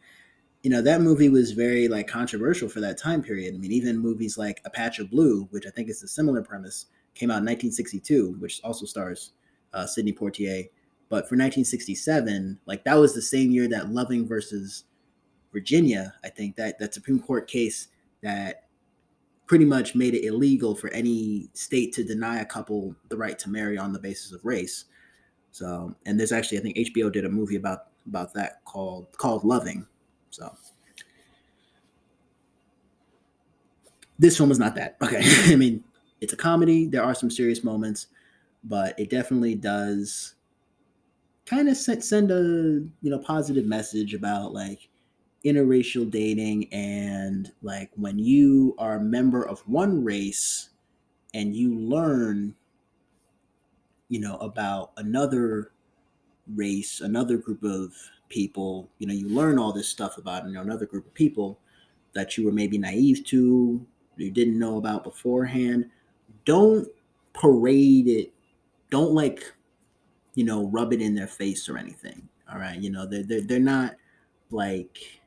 you 0.62 0.70
know 0.70 0.80
that 0.80 1.02
movie 1.02 1.28
was 1.28 1.52
very 1.52 1.88
like 1.88 2.08
controversial 2.08 2.70
for 2.70 2.80
that 2.80 2.96
time 2.96 3.22
period. 3.22 3.54
I 3.54 3.58
mean, 3.58 3.72
even 3.72 3.98
movies 3.98 4.38
like 4.38 4.62
A 4.64 4.70
Patch 4.70 4.98
of 4.98 5.10
Blue, 5.10 5.46
which 5.50 5.66
I 5.66 5.70
think 5.70 5.90
is 5.90 6.02
a 6.02 6.08
similar 6.08 6.42
premise, 6.42 6.86
came 7.14 7.30
out 7.30 7.44
in 7.44 7.44
1962, 7.44 8.36
which 8.38 8.62
also 8.64 8.86
stars 8.86 9.32
uh, 9.74 9.86
Sidney 9.86 10.14
Poitier. 10.14 10.70
But 11.10 11.28
for 11.28 11.36
1967, 11.36 12.58
like 12.64 12.84
that 12.84 12.94
was 12.94 13.14
the 13.14 13.20
same 13.20 13.50
year 13.50 13.68
that 13.68 13.90
Loving 13.90 14.26
versus 14.26 14.84
Virginia, 15.58 16.14
I 16.22 16.28
think 16.28 16.54
that 16.54 16.78
that 16.78 16.94
Supreme 16.94 17.18
Court 17.18 17.48
case 17.48 17.88
that 18.22 18.68
pretty 19.48 19.64
much 19.64 19.96
made 19.96 20.14
it 20.14 20.24
illegal 20.24 20.76
for 20.76 20.88
any 20.90 21.48
state 21.52 21.92
to 21.94 22.04
deny 22.04 22.40
a 22.40 22.44
couple 22.44 22.94
the 23.08 23.16
right 23.16 23.36
to 23.40 23.50
marry 23.50 23.76
on 23.76 23.92
the 23.92 23.98
basis 23.98 24.30
of 24.30 24.44
race. 24.44 24.84
So, 25.50 25.96
and 26.06 26.16
there's 26.16 26.30
actually 26.30 26.58
I 26.58 26.60
think 26.60 26.76
HBO 26.76 27.10
did 27.10 27.24
a 27.24 27.28
movie 27.28 27.56
about 27.56 27.86
about 28.06 28.32
that 28.34 28.64
called 28.66 29.08
called 29.16 29.42
Loving, 29.42 29.84
so 30.30 30.54
this 34.16 34.36
film 34.36 34.52
is 34.52 34.60
not 34.60 34.76
that. 34.76 34.96
Okay. 35.02 35.22
I 35.52 35.56
mean, 35.56 35.82
it's 36.20 36.32
a 36.32 36.36
comedy. 36.36 36.86
There 36.86 37.02
are 37.02 37.14
some 37.16 37.32
serious 37.32 37.64
moments, 37.64 38.06
but 38.62 38.96
it 38.96 39.10
definitely 39.10 39.56
does 39.56 40.34
kind 41.46 41.68
of 41.68 41.76
send 41.76 42.30
a 42.30 42.42
you 43.02 43.10
know 43.10 43.18
positive 43.18 43.66
message 43.66 44.14
about 44.14 44.52
like 44.52 44.88
interracial 45.44 46.10
dating 46.10 46.72
and 46.72 47.52
like 47.62 47.90
when 47.94 48.18
you 48.18 48.74
are 48.78 48.96
a 48.96 49.00
member 49.00 49.46
of 49.46 49.60
one 49.68 50.02
race 50.02 50.70
and 51.34 51.54
you 51.54 51.78
learn 51.78 52.54
you 54.08 54.18
know 54.18 54.36
about 54.38 54.90
another 54.96 55.70
race 56.54 57.00
another 57.00 57.36
group 57.36 57.62
of 57.62 57.94
people, 58.28 58.88
you 58.98 59.06
know, 59.06 59.14
you 59.14 59.28
learn 59.28 59.58
all 59.58 59.72
this 59.72 59.88
stuff 59.88 60.18
about 60.18 60.46
you 60.46 60.52
know, 60.52 60.60
another 60.60 60.86
group 60.86 61.06
of 61.06 61.14
people 61.14 61.58
that 62.14 62.36
you 62.36 62.44
were 62.44 62.52
maybe 62.52 62.78
naive 62.78 63.24
to, 63.26 63.84
you 64.16 64.30
didn't 64.30 64.58
know 64.58 64.78
about 64.78 65.04
beforehand. 65.04 65.90
Don't 66.44 66.88
parade 67.32 68.08
it. 68.08 68.32
Don't 68.90 69.12
like, 69.12 69.52
you 70.34 70.44
know, 70.44 70.66
rub 70.68 70.92
it 70.92 71.00
in 71.00 71.14
their 71.14 71.26
face 71.26 71.68
or 71.68 71.78
anything. 71.78 72.28
All 72.50 72.58
right. 72.58 72.78
You 72.78 72.90
know, 72.90 73.06
they're, 73.06 73.22
they're, 73.22 73.42
they're 73.42 73.60
not 73.60 73.96
like, 74.50 75.17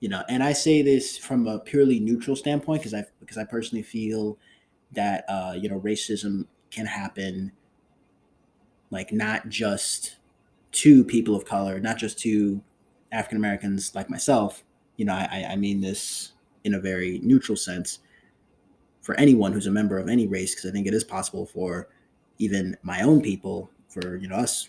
you 0.00 0.08
know, 0.08 0.22
and 0.28 0.42
I 0.42 0.52
say 0.52 0.82
this 0.82 1.18
from 1.18 1.46
a 1.46 1.58
purely 1.58 1.98
neutral 1.98 2.36
standpoint 2.36 2.82
because 2.82 2.94
I, 2.94 3.04
because 3.20 3.38
I 3.38 3.44
personally 3.44 3.82
feel 3.82 4.38
that, 4.92 5.24
uh, 5.28 5.54
you 5.56 5.68
know, 5.68 5.80
racism 5.80 6.46
can 6.70 6.86
happen 6.86 7.52
like 8.90 9.12
not 9.12 9.48
just 9.48 10.16
to 10.70 11.04
people 11.04 11.34
of 11.34 11.44
color, 11.44 11.80
not 11.80 11.98
just 11.98 12.18
to 12.20 12.62
African 13.12 13.38
Americans 13.38 13.94
like 13.94 14.08
myself. 14.10 14.64
You 14.96 15.04
know, 15.04 15.14
I, 15.14 15.46
I 15.50 15.56
mean 15.56 15.80
this 15.80 16.32
in 16.64 16.74
a 16.74 16.80
very 16.80 17.20
neutral 17.22 17.56
sense 17.56 18.00
for 19.00 19.14
anyone 19.14 19.52
who's 19.52 19.66
a 19.66 19.70
member 19.70 19.98
of 19.98 20.08
any 20.08 20.26
race, 20.26 20.54
because 20.54 20.68
I 20.68 20.72
think 20.72 20.86
it 20.86 20.94
is 20.94 21.04
possible 21.04 21.46
for 21.46 21.88
even 22.38 22.76
my 22.82 23.02
own 23.02 23.22
people, 23.22 23.70
for 23.88 24.16
you 24.16 24.28
know 24.28 24.36
us 24.36 24.68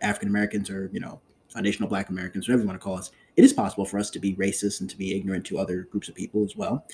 African 0.00 0.28
Americans 0.28 0.70
or 0.70 0.90
you 0.92 1.00
know 1.00 1.20
foundational 1.48 1.88
Black 1.88 2.08
Americans, 2.08 2.46
whatever 2.46 2.62
you 2.62 2.68
want 2.68 2.80
to 2.80 2.84
call 2.84 2.96
us, 2.96 3.10
it 3.38 3.44
is 3.44 3.52
possible 3.52 3.84
for 3.84 4.00
us 4.00 4.10
to 4.10 4.18
be 4.18 4.34
racist 4.34 4.80
and 4.80 4.90
to 4.90 4.98
be 4.98 5.16
ignorant 5.16 5.46
to 5.46 5.58
other 5.58 5.82
groups 5.92 6.08
of 6.08 6.14
people 6.16 6.42
as 6.42 6.56
well. 6.56 6.84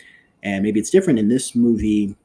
And 0.42 0.62
maybe 0.62 0.78
it's 0.78 0.90
different 0.90 1.18
in 1.18 1.28
this 1.28 1.54
movie 1.54 2.16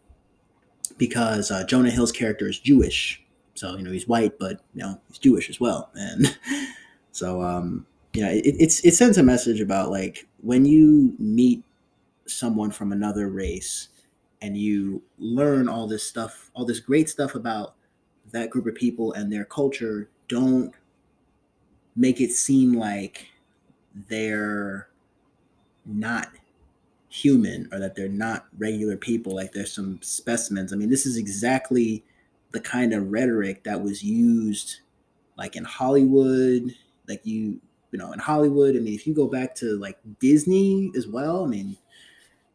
because 0.97 1.51
uh, 1.51 1.65
Jonah 1.65 1.89
Hill's 1.89 2.12
character 2.12 2.45
is 2.45 2.60
Jewish, 2.60 3.23
so 3.53 3.77
you 3.77 3.84
know 3.84 3.91
he's 3.91 4.10
white, 4.10 4.38
but 4.38 4.60
you 4.75 4.84
know 4.84 4.99
he's 5.08 5.19
Jewish 5.19 5.49
as 5.49 5.62
well, 5.62 5.89
and 5.95 6.38
so 7.13 7.41
um, 7.41 7.86
know 8.13 8.29
it, 8.29 8.43
it's 8.60 8.84
it 8.84 8.93
sends 8.93 9.17
a 9.17 9.23
message 9.23 9.62
about 9.62 9.89
like 9.89 10.27
when 10.41 10.65
you 10.65 11.15
meet 11.17 11.63
someone 12.25 12.71
from 12.71 12.91
another 12.91 13.29
race 13.29 13.88
and 14.41 14.58
you 14.58 15.01
learn 15.17 15.69
all 15.69 15.88
this 15.88 16.03
stuff, 16.03 16.51
all 16.53 16.65
this 16.65 16.82
great 16.82 17.08
stuff 17.08 17.36
about 17.36 17.75
that 18.32 18.49
group 18.49 18.67
of 18.67 18.75
people 18.75 19.13
and 19.13 19.32
their 19.32 19.45
culture. 19.45 20.10
Don't 20.27 20.73
make 21.95 22.19
it 22.19 22.32
seem 22.32 22.73
like 22.73 23.27
they're 24.08 24.89
not 25.86 26.30
human 27.10 27.67
or 27.71 27.80
that 27.80 27.95
they're 27.95 28.08
not 28.08 28.45
regular 28.58 28.95
people 28.95 29.34
like 29.34 29.52
there's 29.52 29.73
some 29.73 29.99
specimens 30.02 30.71
i 30.71 30.75
mean 30.75 30.89
this 30.89 31.08
is 31.08 31.17
exactly 31.17 32.04
the 32.52 32.60
kind 32.60 32.93
of 32.93 33.12
rhetoric 33.12 33.63
that 33.63 33.82
was 33.82 34.04
used 34.04 34.82
like 35.39 35.56
in 35.56 35.63
Hollywood, 35.63 36.75
like 37.08 37.25
you 37.25 37.60
you 37.91 37.97
know 37.97 38.12
in 38.12 38.19
Hollywood. 38.19 38.75
I 38.75 38.80
mean, 38.80 38.93
if 38.93 39.08
you 39.08 39.15
go 39.15 39.25
back 39.25 39.56
to 39.56 39.78
like 39.78 39.97
Disney 40.19 40.91
as 40.95 41.08
well, 41.08 41.45
I 41.45 41.47
mean, 41.47 41.78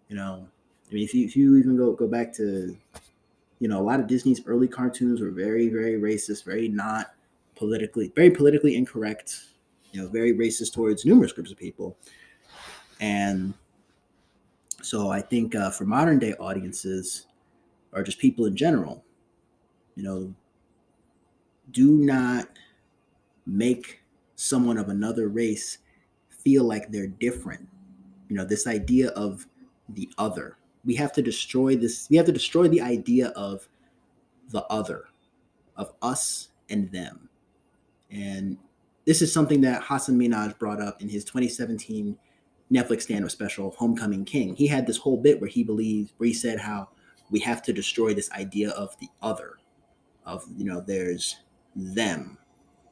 you 0.09 0.15
know, 0.15 0.47
I 0.91 0.95
mean, 0.95 1.03
if 1.03 1.15
you 1.15 1.25
if 1.25 1.35
you 1.35 1.57
even 1.57 1.77
go 1.77 1.93
go 1.93 2.07
back 2.07 2.33
to 2.35 2.77
you 3.59 3.69
know 3.69 3.81
a 3.81 3.83
lot 3.83 4.01
of 4.01 4.07
Disney's 4.07 4.43
early 4.47 4.69
cartoons 4.69 5.21
were 5.21 5.31
very 5.31 5.69
very 5.69 5.99
racist, 5.99 6.45
very 6.45 6.69
not 6.69 7.15
politically 7.57 8.13
very 8.15 8.31
politically 8.31 8.77
incorrect, 8.77 9.47
you 9.95 10.03
know, 10.03 10.09
very 10.09 10.35
racist 10.35 10.73
towards 10.73 11.05
numerous 11.05 11.33
groups 11.33 11.53
of 11.53 11.57
people, 11.57 11.97
and 13.01 13.55
so 14.83 15.09
I 15.09 15.21
think 15.21 15.55
uh, 15.55 15.71
for 15.71 15.85
modern 15.85 16.19
day 16.19 16.35
audiences 16.35 17.27
or 17.93 18.03
just 18.03 18.19
people 18.19 18.47
in 18.47 18.57
general, 18.57 19.05
you 19.95 20.03
know, 20.03 20.35
do 21.71 21.99
not 21.99 22.49
make 23.47 24.01
someone 24.35 24.79
of 24.79 24.89
another 24.89 25.29
race 25.29 25.79
feel 26.29 26.65
like 26.65 26.91
they're 26.91 27.07
different. 27.07 27.67
You 28.29 28.37
know, 28.37 28.45
this 28.45 28.67
idea 28.67 29.11
of 29.11 29.47
the 29.91 30.09
other. 30.19 30.57
We 30.85 30.95
have 30.97 31.13
to 31.13 31.23
destroy 31.23 31.77
this. 31.77 32.09
We 32.11 32.17
have 32.17 32.27
to 32.27 32.33
destroy 32.33 32.69
the 32.69 32.81
idea 32.81 33.29
of 33.29 33.69
the 34.51 34.65
other, 34.65 35.05
of 35.77 35.95
us 36.03 36.49
and 36.69 36.91
them. 36.91 37.29
And 38.11 38.59
this 39.05 39.23
is 39.23 39.33
something 39.33 39.61
that 39.63 39.83
Hasan 39.83 40.19
Minhaj 40.19 40.59
brought 40.59 40.81
up 40.81 41.03
in 41.03 41.09
his 41.09 41.25
2017 41.25 42.17
Netflix 42.73 43.03
stand-up 43.03 43.31
special, 43.31 43.75
Homecoming 43.77 44.25
King. 44.25 44.57
He 44.57 44.67
had 44.67 44.87
this 44.87 44.97
whole 44.97 45.19
bit 45.19 45.41
where 45.41 45.51
he 45.51 45.63
believed, 45.63 46.13
where 46.17 46.27
he 46.27 46.33
said 46.33 46.59
how 46.59 46.89
we 47.31 47.41
have 47.41 47.63
to 47.63 47.73
destroy 47.73 48.15
this 48.15 48.31
idea 48.33 48.71
of 48.71 48.99
the 49.01 49.09
other 49.23 49.59
of 50.27 50.45
you 50.57 50.65
know 50.65 50.81
there's 50.81 51.37
them 51.75 52.39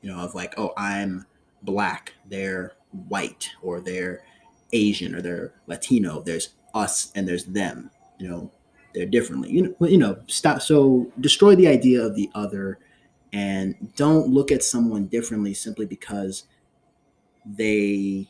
you 0.00 0.10
know 0.10 0.18
of 0.18 0.34
like 0.34 0.54
oh 0.58 0.72
i'm 0.76 1.24
black 1.62 2.12
they're 2.28 2.72
white 3.08 3.50
or 3.62 3.80
they're 3.80 4.24
asian 4.72 5.14
or 5.14 5.22
they're 5.22 5.52
latino 5.66 6.20
there's 6.22 6.50
us 6.74 7.12
and 7.14 7.26
there's 7.26 7.44
them 7.44 7.90
you 8.18 8.28
know 8.28 8.50
they're 8.94 9.06
differently 9.06 9.50
you 9.50 9.62
know 9.62 9.86
you 9.86 9.98
know 9.98 10.18
stop 10.26 10.60
so 10.60 11.10
destroy 11.20 11.54
the 11.54 11.68
idea 11.68 12.02
of 12.02 12.14
the 12.14 12.30
other 12.34 12.78
and 13.32 13.94
don't 13.96 14.28
look 14.28 14.52
at 14.52 14.62
someone 14.62 15.06
differently 15.06 15.54
simply 15.54 15.86
because 15.86 16.44
they 17.44 18.28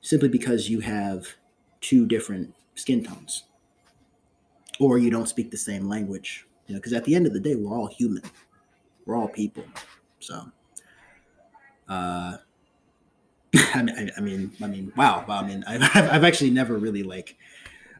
simply 0.00 0.28
because 0.28 0.70
you 0.70 0.80
have 0.80 1.26
two 1.80 2.06
different 2.06 2.54
skin 2.74 3.04
tones 3.04 3.44
or 4.78 4.98
you 4.98 5.10
don't 5.10 5.28
speak 5.28 5.50
the 5.50 5.56
same 5.56 5.88
language 5.88 6.46
you 6.66 6.74
know 6.74 6.78
because 6.78 6.92
at 6.92 7.04
the 7.04 7.14
end 7.14 7.26
of 7.26 7.32
the 7.32 7.40
day 7.40 7.54
we're 7.54 7.74
all 7.74 7.86
human 7.86 8.22
we're 9.06 9.16
all 9.16 9.28
people 9.28 9.64
so 10.20 10.50
uh 11.88 12.36
I 13.74 13.82
mean, 13.82 14.10
I 14.16 14.20
mean, 14.20 14.52
I 14.62 14.66
mean, 14.66 14.92
wow, 14.96 15.24
wow. 15.26 15.40
I 15.40 15.46
mean, 15.46 15.64
I've, 15.66 15.82
I've 15.94 16.24
actually 16.24 16.50
never 16.50 16.76
really 16.76 17.02
like 17.02 17.36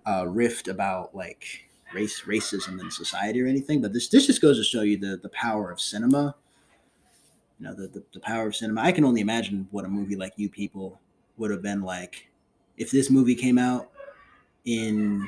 uh, 0.05 0.25
riffed 0.25 0.69
about 0.69 1.15
like 1.15 1.66
race 1.95 2.23
racism 2.23 2.81
in 2.81 2.91
society 2.91 3.41
or 3.43 3.47
anything, 3.47 3.81
but 3.81 3.93
this 3.93 4.09
this 4.09 4.27
just 4.27 4.41
goes 4.41 4.59
to 4.59 4.65
show 4.65 4.83
you 4.83 4.97
the 4.99 5.17
the 5.17 5.29
power 5.31 5.71
of 5.71 5.81
cinema. 5.81 6.35
You 7.59 7.67
know, 7.67 7.75
the, 7.75 7.89
the, 7.89 8.05
the 8.13 8.21
power 8.21 8.47
of 8.47 8.55
cinema. 8.55 8.83
I 8.83 8.93
can 8.93 9.03
only 9.03 9.23
imagine 9.23 9.67
what 9.71 9.87
a 9.87 9.89
movie 9.89 10.15
like 10.15 10.35
You 10.37 10.51
People 10.51 11.01
would 11.39 11.51
have 11.51 11.63
been 11.63 11.83
like 11.83 12.29
if 12.77 12.91
this 12.91 13.11
movie 13.11 13.35
came 13.35 13.59
out 13.59 13.91
in 14.65 15.21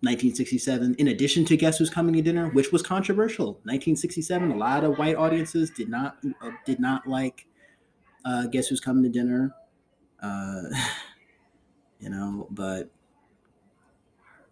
1967 0.00 0.94
in 0.94 1.08
addition 1.08 1.44
to 1.44 1.56
guess 1.56 1.78
who's 1.78 1.90
coming 1.90 2.14
to 2.14 2.22
dinner 2.22 2.50
which 2.50 2.70
was 2.70 2.82
controversial 2.82 3.46
1967 3.64 4.52
a 4.52 4.56
lot 4.56 4.84
of 4.84 4.96
white 4.96 5.16
audiences 5.16 5.70
did 5.70 5.88
not 5.88 6.18
uh, 6.40 6.50
did 6.64 6.78
not 6.78 7.06
like 7.08 7.46
uh, 8.24 8.46
guess 8.46 8.68
who's 8.68 8.80
coming 8.80 9.02
to 9.02 9.08
dinner 9.08 9.52
uh, 10.22 10.62
you 12.00 12.08
know 12.08 12.46
but 12.50 12.90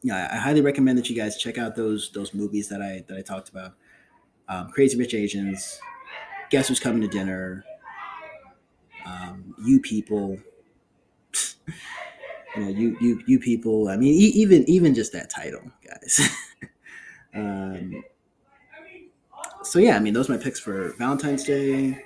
yeah, 0.03 0.29
I 0.33 0.37
highly 0.37 0.61
recommend 0.61 0.99
that 0.99 1.09
you 1.11 1.17
guys 1.17 1.37
check 1.37 1.59
out 1.59 1.77
those 1.77 2.11
those 2.13 2.35
movies 2.35 2.69
that 2.69 2.83
I 2.83 3.05
that 3.09 3.17
I 3.17 3.23
talked 3.23 3.49
about. 3.49 3.75
Um, 4.49 4.71
Crazy 4.71 4.97
Rich 4.97 5.15
Asians, 5.15 5.81
Guess 6.51 6.69
Who's 6.69 6.81
Coming 6.81 7.03
to 7.03 7.09
Dinner, 7.09 7.65
um, 9.05 9.55
You 9.65 9.81
People. 9.81 10.39
you 12.57 12.63
know, 12.63 12.69
you 12.69 12.97
you 13.01 13.23
you 13.27 13.39
people. 13.39 13.89
I 13.89 13.97
mean, 13.97 14.13
e- 14.15 14.33
even 14.35 14.69
even 14.69 14.95
just 14.95 15.13
that 15.13 15.31
title, 15.31 15.63
guys. 15.87 16.29
um, 17.35 18.03
so 19.63 19.79
yeah, 19.79 19.97
I 19.97 20.01
mean, 20.01 20.15
those 20.15 20.31
are 20.31 20.37
my 20.37 20.43
picks 20.43 20.61
for 20.61 20.93
Valentine's 20.99 21.45
Day. 21.45 22.05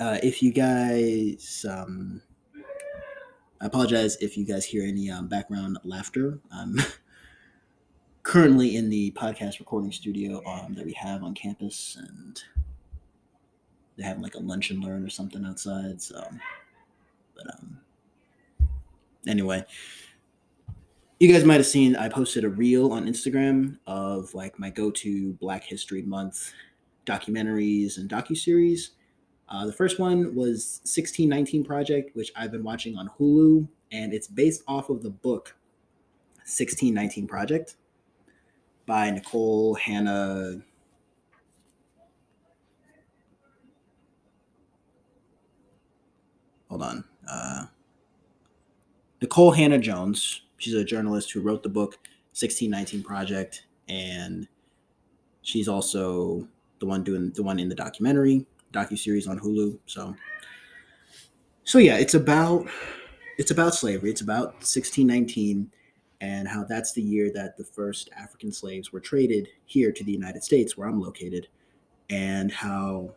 Uh, 0.00 0.18
if 0.22 0.42
you 0.42 0.52
guys 0.52 1.64
um, 1.68 2.20
I 3.64 3.66
apologize 3.66 4.16
if 4.16 4.36
you 4.36 4.44
guys 4.44 4.66
hear 4.66 4.82
any 4.82 5.10
um, 5.10 5.26
background 5.26 5.78
laughter. 5.84 6.38
I'm 6.52 6.76
currently 8.22 8.76
in 8.76 8.90
the 8.90 9.10
podcast 9.12 9.58
recording 9.58 9.90
studio 9.90 10.42
um, 10.44 10.74
that 10.74 10.84
we 10.84 10.92
have 10.92 11.22
on 11.22 11.32
campus, 11.32 11.96
and 11.98 12.42
they're 13.96 14.06
having 14.06 14.22
like 14.22 14.34
a 14.34 14.40
lunch 14.40 14.68
and 14.68 14.84
learn 14.84 15.02
or 15.02 15.08
something 15.08 15.46
outside. 15.46 16.02
So, 16.02 16.22
but 17.34 17.54
um, 17.54 17.80
anyway, 19.26 19.64
you 21.18 21.32
guys 21.32 21.46
might 21.46 21.54
have 21.54 21.64
seen 21.64 21.96
I 21.96 22.10
posted 22.10 22.44
a 22.44 22.50
reel 22.50 22.92
on 22.92 23.06
Instagram 23.06 23.78
of 23.86 24.34
like 24.34 24.58
my 24.58 24.68
go-to 24.68 25.32
Black 25.40 25.64
History 25.64 26.02
Month 26.02 26.52
documentaries 27.06 27.96
and 27.96 28.10
docu 28.10 28.36
series. 28.36 28.90
Uh, 29.48 29.66
the 29.66 29.72
first 29.72 29.98
one 29.98 30.34
was 30.34 30.80
1619 30.84 31.64
Project, 31.64 32.16
which 32.16 32.32
I've 32.34 32.50
been 32.50 32.64
watching 32.64 32.96
on 32.96 33.10
Hulu, 33.18 33.68
and 33.92 34.12
it's 34.14 34.26
based 34.26 34.62
off 34.66 34.88
of 34.90 35.02
the 35.02 35.10
book 35.10 35.54
1619 36.44 37.26
Project 37.26 37.76
by 38.86 39.10
Nikole 39.10 39.78
Hannah. 39.78 40.60
Hold 46.68 46.82
on. 46.82 47.04
Uh, 47.30 47.66
Nikole 49.20 49.54
Hannah 49.54 49.78
Jones. 49.78 50.42
She's 50.56 50.74
a 50.74 50.84
journalist 50.84 51.32
who 51.32 51.40
wrote 51.40 51.62
the 51.62 51.68
book 51.68 51.98
1619 52.32 53.02
Project, 53.02 53.66
and 53.88 54.48
she's 55.42 55.68
also 55.68 56.48
the 56.80 56.86
one 56.86 57.04
doing 57.04 57.30
the 57.30 57.42
one 57.42 57.58
in 57.58 57.68
the 57.68 57.74
documentary 57.74 58.46
docu 58.74 58.98
series 58.98 59.26
on 59.26 59.38
Hulu. 59.38 59.78
So, 59.86 60.14
so 61.64 61.78
yeah, 61.78 61.96
it's 61.96 62.14
about 62.14 62.66
it's 63.38 63.50
about 63.50 63.74
slavery. 63.74 64.10
It's 64.10 64.20
about 64.20 64.54
1619 64.54 65.70
and 66.20 66.48
how 66.48 66.64
that's 66.64 66.92
the 66.92 67.02
year 67.02 67.30
that 67.34 67.56
the 67.56 67.64
first 67.64 68.08
African 68.16 68.52
slaves 68.52 68.92
were 68.92 69.00
traded 69.00 69.48
here 69.66 69.92
to 69.92 70.04
the 70.04 70.12
United 70.12 70.42
States, 70.42 70.76
where 70.76 70.88
I'm 70.88 71.00
located, 71.00 71.48
and 72.08 72.50
how 72.50 73.14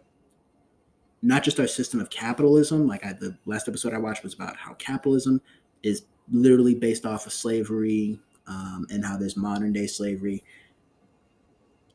not 1.21 1.43
just 1.43 1.59
our 1.59 1.67
system 1.67 1.99
of 1.99 2.09
capitalism, 2.09 2.87
like 2.87 3.05
I, 3.05 3.13
the 3.13 3.37
last 3.45 3.67
episode 3.67 3.93
I 3.93 3.97
watched 3.97 4.23
was 4.23 4.33
about 4.33 4.55
how 4.57 4.73
capitalism 4.73 5.41
is 5.83 6.03
literally 6.31 6.75
based 6.75 7.05
off 7.05 7.25
of 7.25 7.33
slavery 7.33 8.19
um, 8.47 8.85
and 8.89 9.05
how 9.05 9.17
there's 9.17 9.37
modern 9.37 9.73
day 9.73 9.87
slavery. 9.87 10.43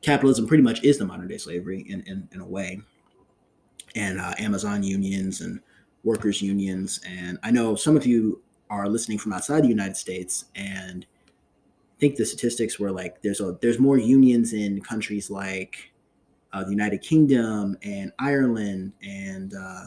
Capitalism 0.01 0.47
pretty 0.47 0.63
much 0.63 0.83
is 0.83 0.97
the 0.97 1.05
modern 1.05 1.27
day 1.27 1.37
slavery 1.37 1.85
in, 1.87 2.01
in, 2.01 2.27
in 2.31 2.41
a 2.41 2.45
way 2.45 2.81
and 3.95 4.19
uh, 4.19 4.33
Amazon 4.37 4.83
unions 4.83 5.41
and 5.41 5.59
workers 6.03 6.41
unions. 6.41 6.99
And 7.07 7.37
I 7.43 7.51
know 7.51 7.75
some 7.75 7.95
of 7.95 8.05
you 8.05 8.41
are 8.69 8.87
listening 8.87 9.17
from 9.17 9.33
outside 9.33 9.63
the 9.63 9.69
United 9.69 9.97
States, 9.97 10.45
and 10.55 11.05
think 12.03 12.17
the 12.17 12.25
statistics 12.25 12.77
were 12.79 12.91
like 12.91 13.21
there's 13.21 13.39
a 13.39 13.57
there's 13.61 13.79
more 13.79 13.97
unions 13.97 14.51
in 14.51 14.81
countries 14.81 15.29
like 15.29 15.93
uh, 16.51 16.63
the 16.63 16.71
United 16.71 17.01
Kingdom 17.01 17.77
and 17.81 18.11
Ireland 18.19 18.91
and 19.01 19.53
uh, 19.53 19.85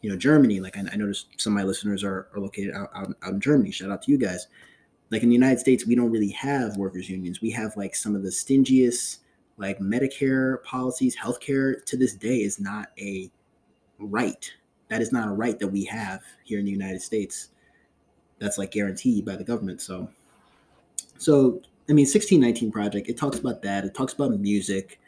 you 0.00 0.08
know 0.08 0.16
Germany. 0.16 0.60
Like 0.60 0.78
I, 0.78 0.84
I, 0.90 0.96
noticed 0.96 1.26
some 1.36 1.52
of 1.52 1.56
my 1.56 1.64
listeners 1.64 2.02
are, 2.02 2.28
are 2.34 2.40
located 2.40 2.74
out, 2.74 2.88
out, 2.94 3.14
out 3.22 3.34
in 3.34 3.40
Germany. 3.40 3.70
Shout 3.70 3.90
out 3.90 4.00
to 4.02 4.10
you 4.10 4.16
guys. 4.16 4.46
Like 5.10 5.22
in 5.22 5.28
the 5.28 5.34
United 5.34 5.58
States, 5.58 5.86
we 5.86 5.94
don't 5.94 6.10
really 6.10 6.30
have 6.30 6.78
workers 6.78 7.10
unions. 7.10 7.42
We 7.42 7.50
have 7.50 7.76
like 7.76 7.94
some 7.94 8.16
of 8.16 8.22
the 8.22 8.30
stingiest 8.30 9.18
like 9.56 9.78
Medicare 9.78 10.62
policies, 10.64 11.16
healthcare 11.16 11.84
to 11.84 11.96
this 11.96 12.14
day 12.14 12.38
is 12.38 12.58
not 12.60 12.88
a 12.98 13.30
right. 13.98 14.50
That 14.88 15.00
is 15.00 15.12
not 15.12 15.28
a 15.28 15.32
right 15.32 15.58
that 15.58 15.68
we 15.68 15.84
have 15.84 16.22
here 16.44 16.58
in 16.58 16.64
the 16.64 16.70
United 16.70 17.02
States. 17.02 17.48
That's 18.38 18.58
like 18.58 18.72
guaranteed 18.72 19.24
by 19.24 19.36
the 19.36 19.44
government. 19.44 19.80
So, 19.80 20.08
so 21.18 21.60
I 21.88 21.92
mean, 21.92 22.06
1619 22.06 22.72
Project, 22.72 23.08
it 23.08 23.16
talks 23.16 23.38
about 23.38 23.62
that. 23.62 23.84
It 23.84 23.94
talks 23.94 24.12
about 24.12 24.38
music. 24.38 25.00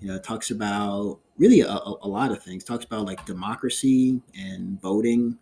You 0.00 0.08
know, 0.08 0.14
it 0.16 0.24
talks 0.24 0.50
about 0.50 1.18
really 1.38 1.60
a, 1.60 1.66
a 1.68 2.08
lot 2.08 2.30
of 2.30 2.42
things. 2.42 2.62
It 2.62 2.66
talks 2.66 2.84
about 2.84 3.06
like 3.06 3.24
democracy 3.26 4.20
and 4.38 4.80
voting 4.80 5.38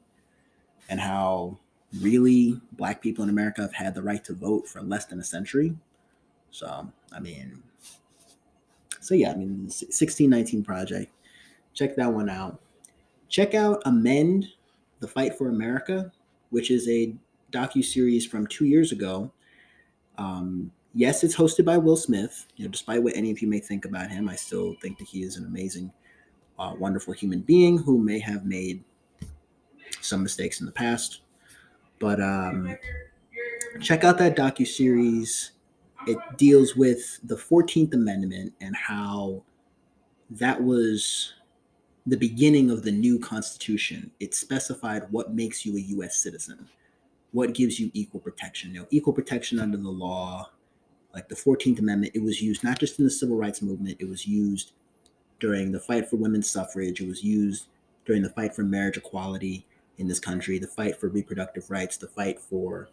and 0.89 1.01
how 1.01 1.59
really 2.01 2.61
black 2.73 3.03
people 3.03 3.23
in 3.23 3.31
America 3.31 3.63
have 3.63 3.75
had 3.75 3.95
the 3.95 4.03
right 4.03 4.25
to 4.25 4.35
vote 4.35 4.67
for 4.67 4.83
less 4.83 5.07
than 5.07 5.19
a 5.21 5.25
century. 5.25 5.77
So, 6.51 6.91
I 7.15 7.21
mean, 7.21 7.63
so 9.03 9.15
yeah, 9.15 9.33
I 9.33 9.35
mean, 9.35 9.63
1619 9.65 10.65
Project. 10.65 11.13
Check 11.75 11.97
that 11.97 12.13
one 12.13 12.29
out. 12.29 12.61
Check 13.29 13.55
out 13.55 13.83
Amend: 13.85 14.47
The 15.01 15.09
Fight 15.09 15.37
for 15.37 15.49
America, 15.49 16.13
which 16.51 16.71
is 16.71 16.89
a 16.89 17.15
docu 17.51 17.85
series 17.85 18.27
from 18.27 18.47
two 18.47 18.65
years 18.65 18.93
ago. 18.93 19.33
Um, 20.19 20.71
yes, 20.95 21.25
it's 21.25 21.37
hosted 21.37 21.65
by 21.65 21.79
Will 21.79 21.97
Smith. 21.97 22.47
You 22.57 22.67
know, 22.67 22.71
despite 22.71 23.03
what 23.03 23.17
any 23.17 23.31
of 23.31 23.41
you 23.41 23.49
may 23.49 23.59
think 23.59 23.85
about 23.85 24.11
him, 24.11 24.29
I 24.29 24.37
still 24.37 24.75
think 24.81 24.99
that 24.99 25.09
he 25.09 25.23
is 25.23 25.37
an 25.37 25.47
amazing, 25.47 25.93
uh, 26.59 26.75
wonderful 26.79 27.15
human 27.15 27.41
being 27.41 27.79
who 27.79 27.99
may 27.99 28.21
have 28.21 28.45
made 28.45 28.85
some 30.01 30.23
mistakes 30.23 30.61
in 30.61 30.67
the 30.67 30.73
past. 30.73 31.21
But 31.99 32.21
um, 32.21 32.77
check 33.81 34.05
out 34.05 34.19
that 34.19 34.37
docu 34.37 34.67
series 34.67 35.53
it 36.07 36.19
deals 36.37 36.77
with 36.77 37.19
the 37.25 37.37
14th 37.37 37.95
Amendment 37.95 38.53
and 38.61 38.75
how 38.75 39.43
that 40.31 40.63
was 40.63 41.35
the 42.07 42.17
beginning 42.17 42.71
of 42.71 42.83
the 42.83 42.91
new 42.91 43.19
Constitution. 43.19 44.11
It 44.19 44.35
specified 44.35 45.05
what 45.11 45.35
makes 45.35 45.65
you 45.65 45.77
a 45.77 45.81
U.S. 45.81 46.17
citizen, 46.17 46.69
what 47.33 47.55
gives 47.55 47.79
you 47.79 47.91
equal 47.95 48.21
protection. 48.21 48.75
You 48.75 48.81
know, 48.81 48.87
equal 48.91 49.13
protection 49.13 49.61
under 49.61 49.77
the 49.77 49.91
law, 49.91 50.51
like 51.15 51.29
the 51.29 51.37
14th 51.37 51.79
Amendment, 51.79 52.13
it 52.15 52.23
was 52.23 52.43
used 52.43 52.65
not 52.65 52.79
just 52.79 52.99
in 52.99 53.05
the 53.05 53.11
civil 53.11 53.37
rights 53.37 53.63
movement, 53.63 53.99
it 54.01 54.09
was 54.09 54.27
used 54.27 54.73
during 55.39 55.73
the 55.73 55.81
fight 55.81 56.09
for 56.09 56.17
women's 56.17 56.51
suffrage, 56.51 57.01
it 57.01 57.09
was 57.09 57.23
used 57.23 57.67
during 58.05 58.23
the 58.23 58.31
fight 58.31 58.55
for 58.55 58.63
marriage 58.63 58.97
equality 58.97 59.67
in 59.99 60.09
this 60.09 60.21
country, 60.21 60.59
the 60.59 60.67
fight 60.67 60.99
for 60.99 61.09
reproductive 61.09 61.71
rights, 61.71 61.97
the 61.97 62.09
fight 62.09 62.41
for 62.41 62.89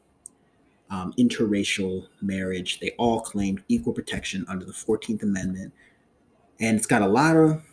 um, 0.90 1.14
interracial 1.18 2.08
marriage. 2.22 2.80
They 2.80 2.92
all 2.98 3.22
claimed 3.22 3.64
equal 3.68 3.94
protection 3.94 4.46
under 4.48 4.66
the 4.66 4.72
14th 4.72 5.24
Amendment. 5.24 5.74
And 6.60 6.78
it's 6.78 6.88
got 6.88 7.02
a 7.02 7.08
lot 7.08 7.38
of, 7.38 7.64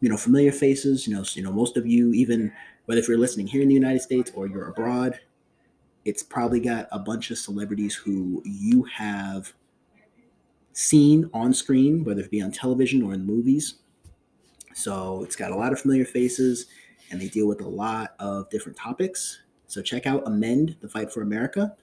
you 0.00 0.08
know, 0.08 0.16
familiar 0.16 0.52
faces. 0.52 1.06
You 1.06 1.14
know, 1.14 1.24
you 1.32 1.42
know, 1.42 1.52
most 1.52 1.76
of 1.76 1.86
you, 1.86 2.12
even 2.12 2.52
whether 2.84 3.00
if 3.00 3.08
you're 3.08 3.18
listening 3.18 3.46
here 3.46 3.62
in 3.62 3.68
the 3.68 3.74
United 3.74 4.02
States 4.02 4.30
or 4.34 4.46
you're 4.46 4.68
abroad, 4.68 5.18
it's 6.04 6.22
probably 6.22 6.60
got 6.60 6.86
a 6.92 6.98
bunch 6.98 7.30
of 7.30 7.38
celebrities 7.38 7.94
who 7.94 8.42
you 8.44 8.84
have 8.84 9.52
seen 10.72 11.28
on 11.34 11.52
screen, 11.52 12.04
whether 12.04 12.20
it 12.20 12.30
be 12.30 12.40
on 12.42 12.52
television 12.52 13.02
or 13.02 13.14
in 13.14 13.24
movies. 13.24 13.76
So 14.74 15.24
it's 15.24 15.34
got 15.34 15.50
a 15.50 15.56
lot 15.56 15.72
of 15.72 15.80
familiar 15.80 16.04
faces 16.04 16.66
and 17.10 17.20
they 17.20 17.28
deal 17.28 17.48
with 17.48 17.60
a 17.60 17.68
lot 17.68 18.14
of 18.18 18.48
different 18.50 18.76
topics. 18.76 19.40
So 19.66 19.82
check 19.82 20.06
out 20.06 20.22
Amend 20.26 20.76
the 20.80 20.88
Fight 20.88 21.12
for 21.12 21.22
America. 21.22 21.74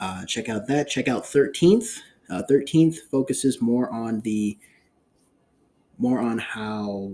Uh, 0.00 0.24
check 0.24 0.48
out 0.48 0.66
that. 0.66 0.88
Check 0.88 1.06
out 1.06 1.24
13th. 1.24 1.98
Uh, 2.30 2.42
13th 2.50 2.96
focuses 3.10 3.60
more 3.60 3.90
on 3.90 4.20
the 4.20 4.58
more 5.98 6.18
on 6.18 6.38
how 6.38 7.12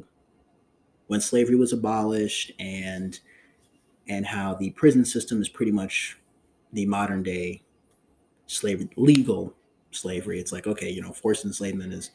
when 1.09 1.21
slavery 1.21 1.57
was 1.57 1.73
abolished 1.73 2.53
and 2.61 3.19
and 4.09 4.25
how 4.27 4.55
the 4.55 4.71
prison 4.71 5.05
system 5.05 5.41
is 5.41 5.49
pretty 5.49 5.73
much 5.73 6.17
the 6.73 6.87
modern 6.87 7.23
day 7.23 7.63
slavery, 8.47 8.89
legal 8.97 9.55
slavery. 9.91 10.39
It's 10.39 10.53
like, 10.53 10.67
okay, 10.67 10.91
you 10.91 11.03
know, 11.03 11.13
forced 11.13 11.45
enslavement 11.45 11.93
is 11.93 12.11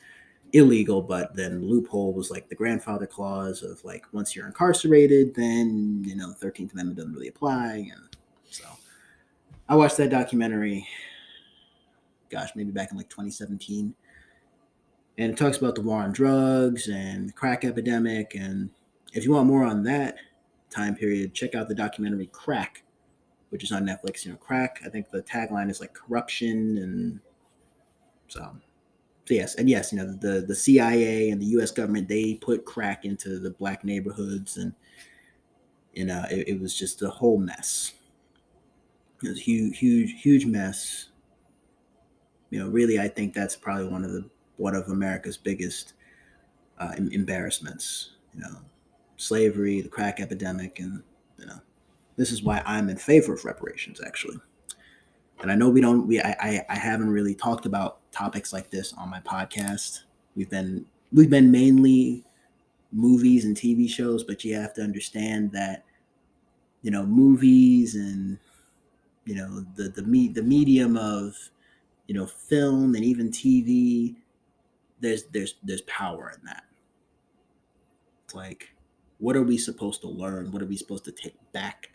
illegal, 0.54 1.02
but 1.02 1.36
then 1.36 1.68
loophole 1.68 2.14
was 2.14 2.32
like 2.32 2.50
the 2.50 2.56
grandfather 2.56 3.08
clause 3.08 3.64
of 3.64 3.84
like 3.84 4.06
once 4.14 4.36
you're 4.36 4.48
incarcerated, 4.48 5.36
then 5.36 6.04
you 6.06 6.16
know, 6.16 6.34
13th 6.42 6.74
Amendment 6.74 6.98
doesn't 6.98 7.14
really 7.14 7.28
apply. 7.28 7.90
And 7.94 8.11
I 9.72 9.76
watched 9.76 9.96
that 9.98 10.10
documentary, 10.10 10.86
gosh, 12.30 12.50
maybe 12.58 12.72
back 12.72 12.92
in 12.92 12.98
like 12.98 13.08
2017. 13.08 13.96
And 15.18 15.32
it 15.32 15.38
talks 15.38 15.60
about 15.60 15.76
the 15.76 15.82
war 15.82 16.02
on 16.02 16.12
drugs 16.12 16.90
and 16.90 17.30
the 17.30 17.34
crack 17.34 17.64
epidemic. 17.64 18.36
And 18.36 18.70
if 19.14 19.24
you 19.24 19.32
want 19.32 19.48
more 19.48 19.64
on 19.64 19.82
that 19.84 20.18
time 20.70 20.94
period, 20.94 21.34
check 21.34 21.56
out 21.56 21.70
the 21.70 21.76
documentary 21.76 22.28
Crack, 22.34 22.84
which 23.48 23.64
is 23.64 23.72
on 23.72 23.86
Netflix. 23.86 24.26
You 24.26 24.32
know, 24.32 24.38
crack, 24.40 24.82
I 24.86 24.90
think 24.90 25.10
the 25.10 25.24
tagline 25.24 25.72
is 25.72 25.80
like 25.80 25.94
corruption 25.94 26.78
and 26.78 27.20
so 28.28 28.54
so 29.24 29.34
yes, 29.34 29.56
and 29.56 29.70
yes, 29.70 29.94
you 29.94 30.00
know 30.00 30.12
the 30.12 30.42
the 30.46 30.56
CIA 30.56 31.30
and 31.30 31.42
the 31.42 31.46
U.S. 31.46 31.72
government 31.72 32.10
they 32.10 32.34
put 32.34 32.66
crack 32.66 33.06
into 33.06 33.40
the 33.40 33.52
black 33.52 33.86
neighborhoods, 33.86 34.58
and 34.58 34.74
you 35.94 36.04
know 36.04 36.26
it, 36.30 36.50
it 36.50 36.60
was 36.60 36.78
just 36.78 37.02
a 37.04 37.10
whole 37.10 37.38
mess. 37.38 37.94
It 39.24 39.30
was 39.30 39.40
huge, 39.40 39.78
huge, 39.78 40.22
huge 40.22 40.46
mess. 40.46 41.08
You 42.50 42.60
know, 42.60 42.70
really, 42.70 43.00
I 43.00 43.08
think 43.08 43.34
that's 43.34 43.56
probably 43.56 43.88
one 43.88 44.04
of 44.04 44.12
the 44.12 44.30
one 44.58 44.76
of 44.76 44.90
America's 44.90 45.38
biggest 45.38 45.94
uh, 46.80 46.94
embarrassments. 46.98 48.12
You 48.34 48.42
know, 48.42 48.58
slavery, 49.18 49.82
the 49.82 49.90
crack 49.90 50.20
epidemic, 50.20 50.80
and 50.80 51.04
you 51.38 51.46
know, 51.46 51.60
this 52.18 52.32
is 52.32 52.44
why 52.44 52.62
I'm 52.66 52.90
in 52.90 52.98
favor 52.98 53.34
of 53.34 53.46
reparations, 53.46 54.02
actually. 54.06 54.38
And 55.42 55.52
I 55.52 55.56
know 55.56 55.70
we 55.70 55.82
don't, 55.82 56.08
we 56.08 56.20
I, 56.20 56.36
I, 56.40 56.66
I 56.70 56.76
haven't 56.76 57.10
really 57.10 57.34
talked 57.34 57.66
about 57.66 58.00
topics 58.12 58.54
like 58.54 58.70
this 58.70 58.94
on 58.94 59.10
my 59.10 59.20
podcast. 59.22 60.02
We've 60.36 60.50
been 60.50 60.86
we've 61.12 61.30
been 61.30 61.52
mainly 61.52 62.26
movies 62.92 63.46
and 63.46 63.56
TV 63.56 63.90
shows, 63.90 64.24
but 64.24 64.44
you 64.44 64.56
have 64.56 64.74
to 64.76 64.82
understand 64.82 65.52
that 65.54 65.84
you 66.82 66.92
know 66.92 67.06
movies 67.06 67.96
and 67.96 68.38
you 69.26 69.36
know 69.36 69.66
the 69.76 69.90
the 69.90 70.04
me 70.04 70.28
the 70.28 70.44
medium 70.44 70.98
of 70.98 71.36
you 72.08 72.16
know 72.16 72.26
film 72.26 72.96
and 72.96 73.04
even 73.06 73.30
TV 73.30 74.16
there's 75.00 75.24
there's 75.26 75.56
there's 75.64 75.82
power 75.82 76.32
in 76.36 76.46
that. 76.46 76.64
It's 78.26 78.36
like 78.36 78.74
what 79.20 79.36
are 79.36 79.44
we 79.44 79.58
supposed 79.58 80.02
to 80.02 80.08
learn? 80.08 80.52
What 80.52 80.62
are 80.62 80.68
we 80.68 80.76
supposed 80.76 81.06
to 81.06 81.12
take 81.12 81.38
back 81.52 81.92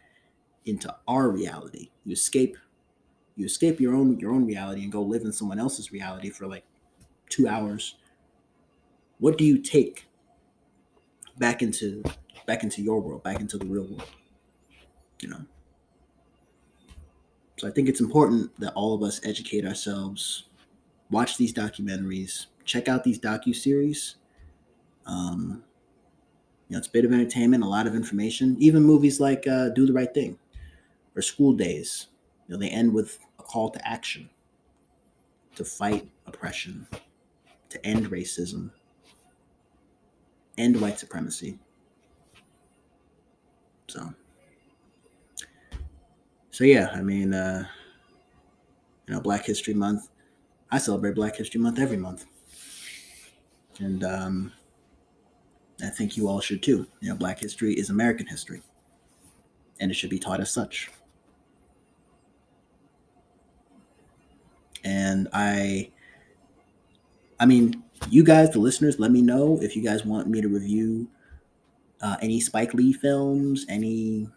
into 0.65 0.95
our 1.09 1.29
reality? 1.31 1.91
You 2.05 2.13
escape 2.13 2.57
you 3.37 3.45
escape 3.45 3.81
your 3.81 3.95
own 3.95 4.19
your 4.19 4.33
own 4.33 4.47
reality 4.47 4.83
and 4.83 4.91
go 4.91 5.03
live 5.03 5.23
in 5.23 5.33
someone 5.33 5.61
else's 5.61 5.93
reality 5.93 6.31
for 6.31 6.47
like 6.47 6.65
two 7.29 7.47
hours 7.47 7.97
what 9.19 9.39
do 9.39 9.45
you 9.45 9.59
take 9.59 10.09
back 11.39 11.63
into 11.63 12.03
back 12.47 12.63
into 12.63 12.83
your 12.83 13.01
world 13.01 13.23
back 13.23 13.41
into 13.41 13.59
the 13.59 13.67
real 13.67 13.85
world 13.85 14.11
you 15.21 15.29
know 15.29 15.45
i 17.67 17.71
think 17.71 17.89
it's 17.89 18.01
important 18.01 18.55
that 18.59 18.73
all 18.75 18.95
of 18.95 19.03
us 19.03 19.21
educate 19.25 19.65
ourselves 19.65 20.45
watch 21.11 21.37
these 21.37 21.53
documentaries 21.53 22.47
check 22.65 22.89
out 22.89 23.05
these 23.05 23.19
docu-series 23.19 24.17
um, 25.07 25.63
you 26.69 26.75
know 26.75 26.79
it's 26.79 26.89
a 26.89 26.91
bit 26.91 27.05
of 27.05 27.13
entertainment 27.13 27.63
a 27.63 27.69
lot 27.69 27.87
of 27.87 27.95
information 27.95 28.57
even 28.59 28.83
movies 28.83 29.21
like 29.21 29.47
uh, 29.47 29.69
do 29.71 29.87
the 29.87 29.93
right 29.93 30.13
thing 30.13 30.39
or 31.15 31.23
School 31.23 31.53
Daze 31.53 32.09
you 32.47 32.55
know, 32.55 32.61
they 32.61 32.69
end 32.69 32.93
with 32.93 33.19
a 33.39 33.43
call 33.43 33.71
to 33.71 33.89
action 33.89 34.29
to 35.57 35.65
fight 35.65 36.09
oppression, 36.27 36.87
to 37.71 37.85
end 37.85 38.11
racism, 38.11 38.71
end 40.57 40.81
white 40.81 40.99
supremacy. 40.99 41.59
So, 43.89 44.15
so 46.57 46.65
yeah, 46.65 46.89
I 46.95 47.03
mean, 47.03 47.35
uh, 47.35 47.67
you 49.07 49.13
know, 49.13 49.21
Black 49.21 49.45
History 49.45 49.75
Month. 49.75 50.09
I 50.71 50.79
celebrate 50.79 51.15
Black 51.15 51.37
History 51.37 51.61
Month 51.61 51.79
every 51.79 51.99
month, 51.99 52.25
and 53.79 54.03
um, 54.03 54.53
I 55.85 55.91
think 55.91 56.17
you 56.17 56.29
all 56.29 56.41
should 56.41 56.63
too. 56.63 56.87
You 57.01 57.11
know, 57.11 57.17
Black 57.17 57.41
history 57.41 57.75
is 57.75 57.91
American 57.91 58.27
history, 58.27 58.63
and 59.81 59.91
it 59.91 59.95
should 59.95 60.09
be 60.09 60.19
taught 60.19 60.41
as 60.41 60.51
such. 60.51 60.89
and 64.83 65.29
I 65.35 65.91
I 67.39 67.45
mean, 67.45 67.83
you 68.09 68.25
guys, 68.25 68.49
the 68.49 68.61
listeners, 68.61 68.99
let 68.99 69.11
me 69.11 69.21
know 69.21 69.59
if 69.61 69.77
you 69.77 69.83
guys 69.83 70.07
want 70.07 70.27
me 70.27 70.41
to 70.41 70.49
review 70.49 71.07
uh, 72.01 72.17
any 72.23 72.41
Spike 72.41 72.73
Lee 72.73 72.95
films, 72.95 73.67
any 73.69 74.31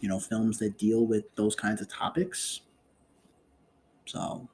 you 0.00 0.08
know 0.08 0.18
films 0.20 0.58
that 0.58 0.78
deal 0.78 1.06
with 1.06 1.34
those 1.36 1.54
kinds 1.54 1.80
of 1.80 1.88
topics. 1.88 2.60
So, 4.06 4.48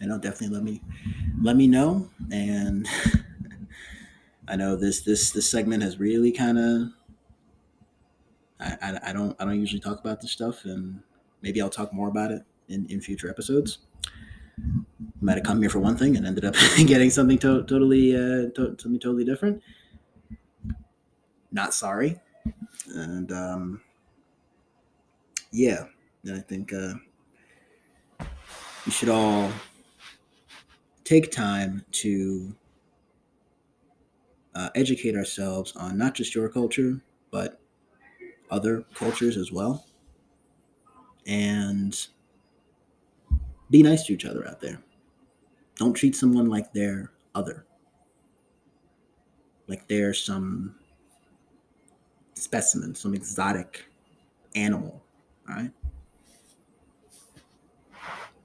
you 0.00 0.06
know, 0.06 0.18
definitely 0.18 0.54
let 0.56 0.64
me 0.64 0.82
let 1.42 1.56
me 1.56 1.66
know. 1.66 2.10
And 2.30 2.86
I 4.48 4.56
know 4.56 4.76
this 4.76 5.02
this 5.02 5.30
this 5.30 5.48
segment 5.50 5.82
has 5.82 5.98
really 5.98 6.32
kind 6.32 6.58
of 6.58 6.92
I, 8.58 8.76
I, 8.82 9.10
I 9.10 9.12
don't 9.12 9.36
I 9.40 9.44
don't 9.44 9.58
usually 9.60 9.80
talk 9.80 10.00
about 10.00 10.20
this 10.20 10.30
stuff, 10.32 10.64
and 10.64 11.02
maybe 11.42 11.60
I'll 11.60 11.70
talk 11.70 11.92
more 11.92 12.08
about 12.08 12.30
it 12.30 12.42
in 12.68 12.86
in 12.86 13.00
future 13.00 13.28
episodes 13.28 13.78
might 15.20 15.36
have 15.36 15.44
come 15.44 15.60
here 15.60 15.70
for 15.70 15.78
one 15.78 15.96
thing 15.96 16.16
and 16.16 16.26
ended 16.26 16.44
up 16.44 16.54
getting 16.86 17.10
something 17.10 17.38
to- 17.38 17.62
totally 17.64 18.14
uh, 18.14 18.50
to- 18.50 18.76
something 18.78 19.00
totally 19.00 19.24
different. 19.24 19.62
Not 21.52 21.74
sorry, 21.74 22.20
and 22.94 23.32
um, 23.32 23.82
yeah, 25.52 25.84
I 26.32 26.38
think 26.40 26.72
uh, 26.72 26.94
we 28.86 28.92
should 28.92 29.08
all 29.08 29.50
take 31.04 31.30
time 31.30 31.84
to 31.92 32.54
uh, 34.54 34.70
educate 34.74 35.16
ourselves 35.16 35.74
on 35.76 35.98
not 35.98 36.14
just 36.14 36.34
your 36.34 36.48
culture 36.48 37.00
but 37.30 37.60
other 38.50 38.84
cultures 38.94 39.36
as 39.36 39.52
well, 39.52 39.84
and 41.26 42.08
be 43.70 43.82
nice 43.82 44.04
to 44.04 44.12
each 44.12 44.24
other 44.24 44.46
out 44.48 44.60
there. 44.60 44.80
Don't 45.76 45.94
treat 45.94 46.16
someone 46.16 46.48
like 46.48 46.72
they're 46.72 47.12
other, 47.34 47.64
like 49.68 49.86
they're 49.88 50.12
some 50.12 50.74
specimen, 52.34 52.94
some 52.94 53.14
exotic 53.14 53.84
animal. 54.54 55.02
All 55.50 55.56
right. 55.56 55.70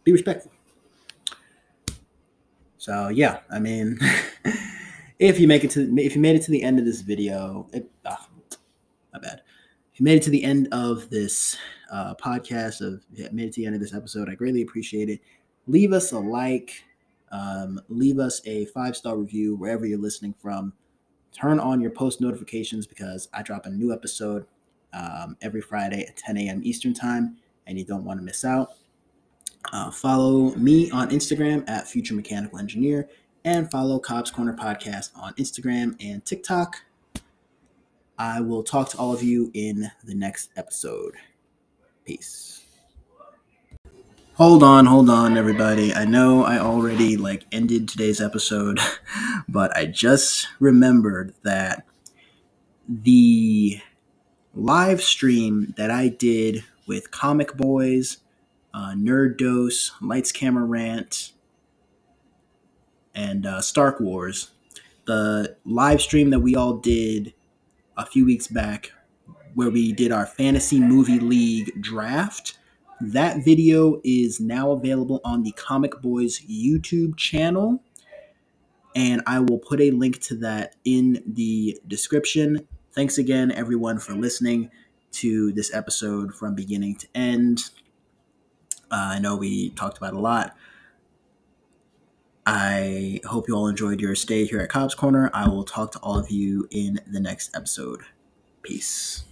Be 0.03 0.11
respectful. 0.11 0.51
So 2.77 3.09
yeah, 3.09 3.39
I 3.51 3.59
mean, 3.59 3.97
if 5.19 5.39
you 5.39 5.47
make 5.47 5.63
it 5.63 5.71
to 5.71 5.93
if 5.97 6.15
you 6.15 6.21
made 6.21 6.35
it 6.35 6.43
to 6.43 6.51
the 6.51 6.63
end 6.63 6.79
of 6.79 6.85
this 6.85 7.01
video, 7.01 7.67
it, 7.73 7.89
oh, 8.05 8.27
my 9.13 9.19
bad. 9.19 9.41
If 9.93 9.99
you 9.99 10.03
made 10.03 10.17
it 10.17 10.23
to 10.23 10.29
the 10.29 10.43
end 10.43 10.67
of 10.71 11.09
this 11.09 11.57
uh, 11.91 12.15
podcast 12.15 12.81
of 12.81 13.03
made 13.33 13.47
it 13.47 13.53
to 13.53 13.61
the 13.61 13.65
end 13.65 13.75
of 13.75 13.81
this 13.81 13.93
episode. 13.93 14.29
I 14.29 14.35
greatly 14.35 14.61
appreciate 14.61 15.09
it. 15.09 15.21
Leave 15.67 15.93
us 15.93 16.11
a 16.11 16.19
like, 16.19 16.83
um, 17.31 17.79
leave 17.89 18.19
us 18.19 18.41
a 18.45 18.65
five 18.67 18.95
star 18.95 19.17
review 19.17 19.55
wherever 19.55 19.85
you're 19.85 19.99
listening 19.99 20.35
from. 20.41 20.73
Turn 21.31 21.59
on 21.59 21.81
your 21.81 21.91
post 21.91 22.21
notifications 22.21 22.87
because 22.87 23.27
I 23.33 23.41
drop 23.41 23.65
a 23.65 23.69
new 23.69 23.91
episode 23.93 24.45
um, 24.95 25.37
every 25.41 25.61
Friday 25.61 26.05
at 26.07 26.17
10 26.17 26.37
a.m. 26.37 26.61
Eastern 26.63 26.93
Time, 26.93 27.37
and 27.67 27.77
you 27.77 27.85
don't 27.85 28.05
want 28.05 28.19
to 28.19 28.23
miss 28.23 28.45
out. 28.45 28.69
Uh, 29.73 29.91
follow 29.91 30.55
me 30.55 30.89
on 30.91 31.09
Instagram 31.09 31.67
at 31.67 31.87
Future 31.87 32.13
Mechanical 32.13 32.59
Engineer 32.59 33.09
and 33.43 33.69
follow 33.69 33.99
Cobb's 33.99 34.31
Corner 34.31 34.53
Podcast 34.53 35.11
on 35.15 35.33
Instagram 35.35 35.95
and 35.99 36.23
TikTok. 36.25 36.77
I 38.17 38.41
will 38.41 38.63
talk 38.63 38.89
to 38.89 38.97
all 38.97 39.13
of 39.13 39.21
you 39.21 39.51
in 39.53 39.91
the 40.03 40.15
next 40.15 40.49
episode. 40.55 41.15
Peace. 42.05 42.63
Hold 44.35 44.63
on, 44.63 44.85
hold 44.85 45.09
on, 45.09 45.37
everybody. 45.37 45.93
I 45.93 46.05
know 46.05 46.43
I 46.43 46.59
already 46.59 47.17
like 47.17 47.45
ended 47.51 47.87
today's 47.87 48.19
episode, 48.19 48.79
but 49.47 49.75
I 49.75 49.85
just 49.85 50.47
remembered 50.59 51.33
that 51.43 51.85
the 52.87 53.79
live 54.55 55.01
stream 55.01 55.73
that 55.75 55.91
I 55.91 56.07
did 56.07 56.63
with 56.87 57.11
Comic 57.11 57.57
Boys, 57.57 58.17
uh, 58.73 58.93
Nerd 58.95 59.37
Dose, 59.37 59.91
Lights 60.01 60.31
Camera 60.31 60.63
Rant, 60.63 61.33
and 63.13 63.45
uh, 63.45 63.61
Stark 63.61 63.99
Wars, 63.99 64.51
the 65.05 65.57
live 65.65 66.01
stream 66.01 66.29
that 66.29 66.39
we 66.39 66.55
all 66.55 66.77
did 66.77 67.33
a 67.97 68.05
few 68.05 68.25
weeks 68.25 68.47
back 68.47 68.91
where 69.53 69.69
we 69.69 69.91
did 69.93 70.11
our 70.11 70.25
fantasy 70.25 70.79
movie 70.79 71.19
league 71.19 71.81
draft. 71.81 72.57
That 73.01 73.43
video 73.43 73.99
is 74.03 74.39
now 74.39 74.71
available 74.71 75.21
on 75.23 75.43
the 75.43 75.51
Comic 75.51 76.01
Boys 76.01 76.39
YouTube 76.41 77.17
channel, 77.17 77.83
and 78.95 79.21
I 79.27 79.39
will 79.39 79.59
put 79.59 79.81
a 79.81 79.91
link 79.91 80.21
to 80.23 80.35
that 80.37 80.75
in 80.85 81.23
the 81.25 81.77
description. 81.87 82.67
Thanks 82.95 83.17
again, 83.17 83.51
everyone, 83.51 83.99
for 83.99 84.13
listening 84.13 84.71
to 85.11 85.51
this 85.51 85.73
episode 85.75 86.33
from 86.33 86.55
beginning 86.55 86.95
to 86.95 87.07
end. 87.13 87.69
Uh, 88.89 89.15
I 89.15 89.19
know 89.19 89.35
we 89.35 89.71
talked 89.71 89.97
about 89.97 90.13
a 90.13 90.19
lot. 90.19 90.55
I 92.45 93.19
hope 93.25 93.49
you 93.49 93.55
all 93.55 93.67
enjoyed 93.67 93.99
your 93.99 94.15
stay 94.15 94.45
here 94.45 94.61
at 94.61 94.69
Cobb's 94.69 94.95
Corner. 94.95 95.29
I 95.33 95.49
will 95.49 95.65
talk 95.65 95.91
to 95.91 95.99
all 95.99 96.17
of 96.17 96.31
you 96.31 96.69
in 96.71 97.01
the 97.05 97.19
next 97.19 97.53
episode. 97.53 98.03
Peace. 98.61 99.25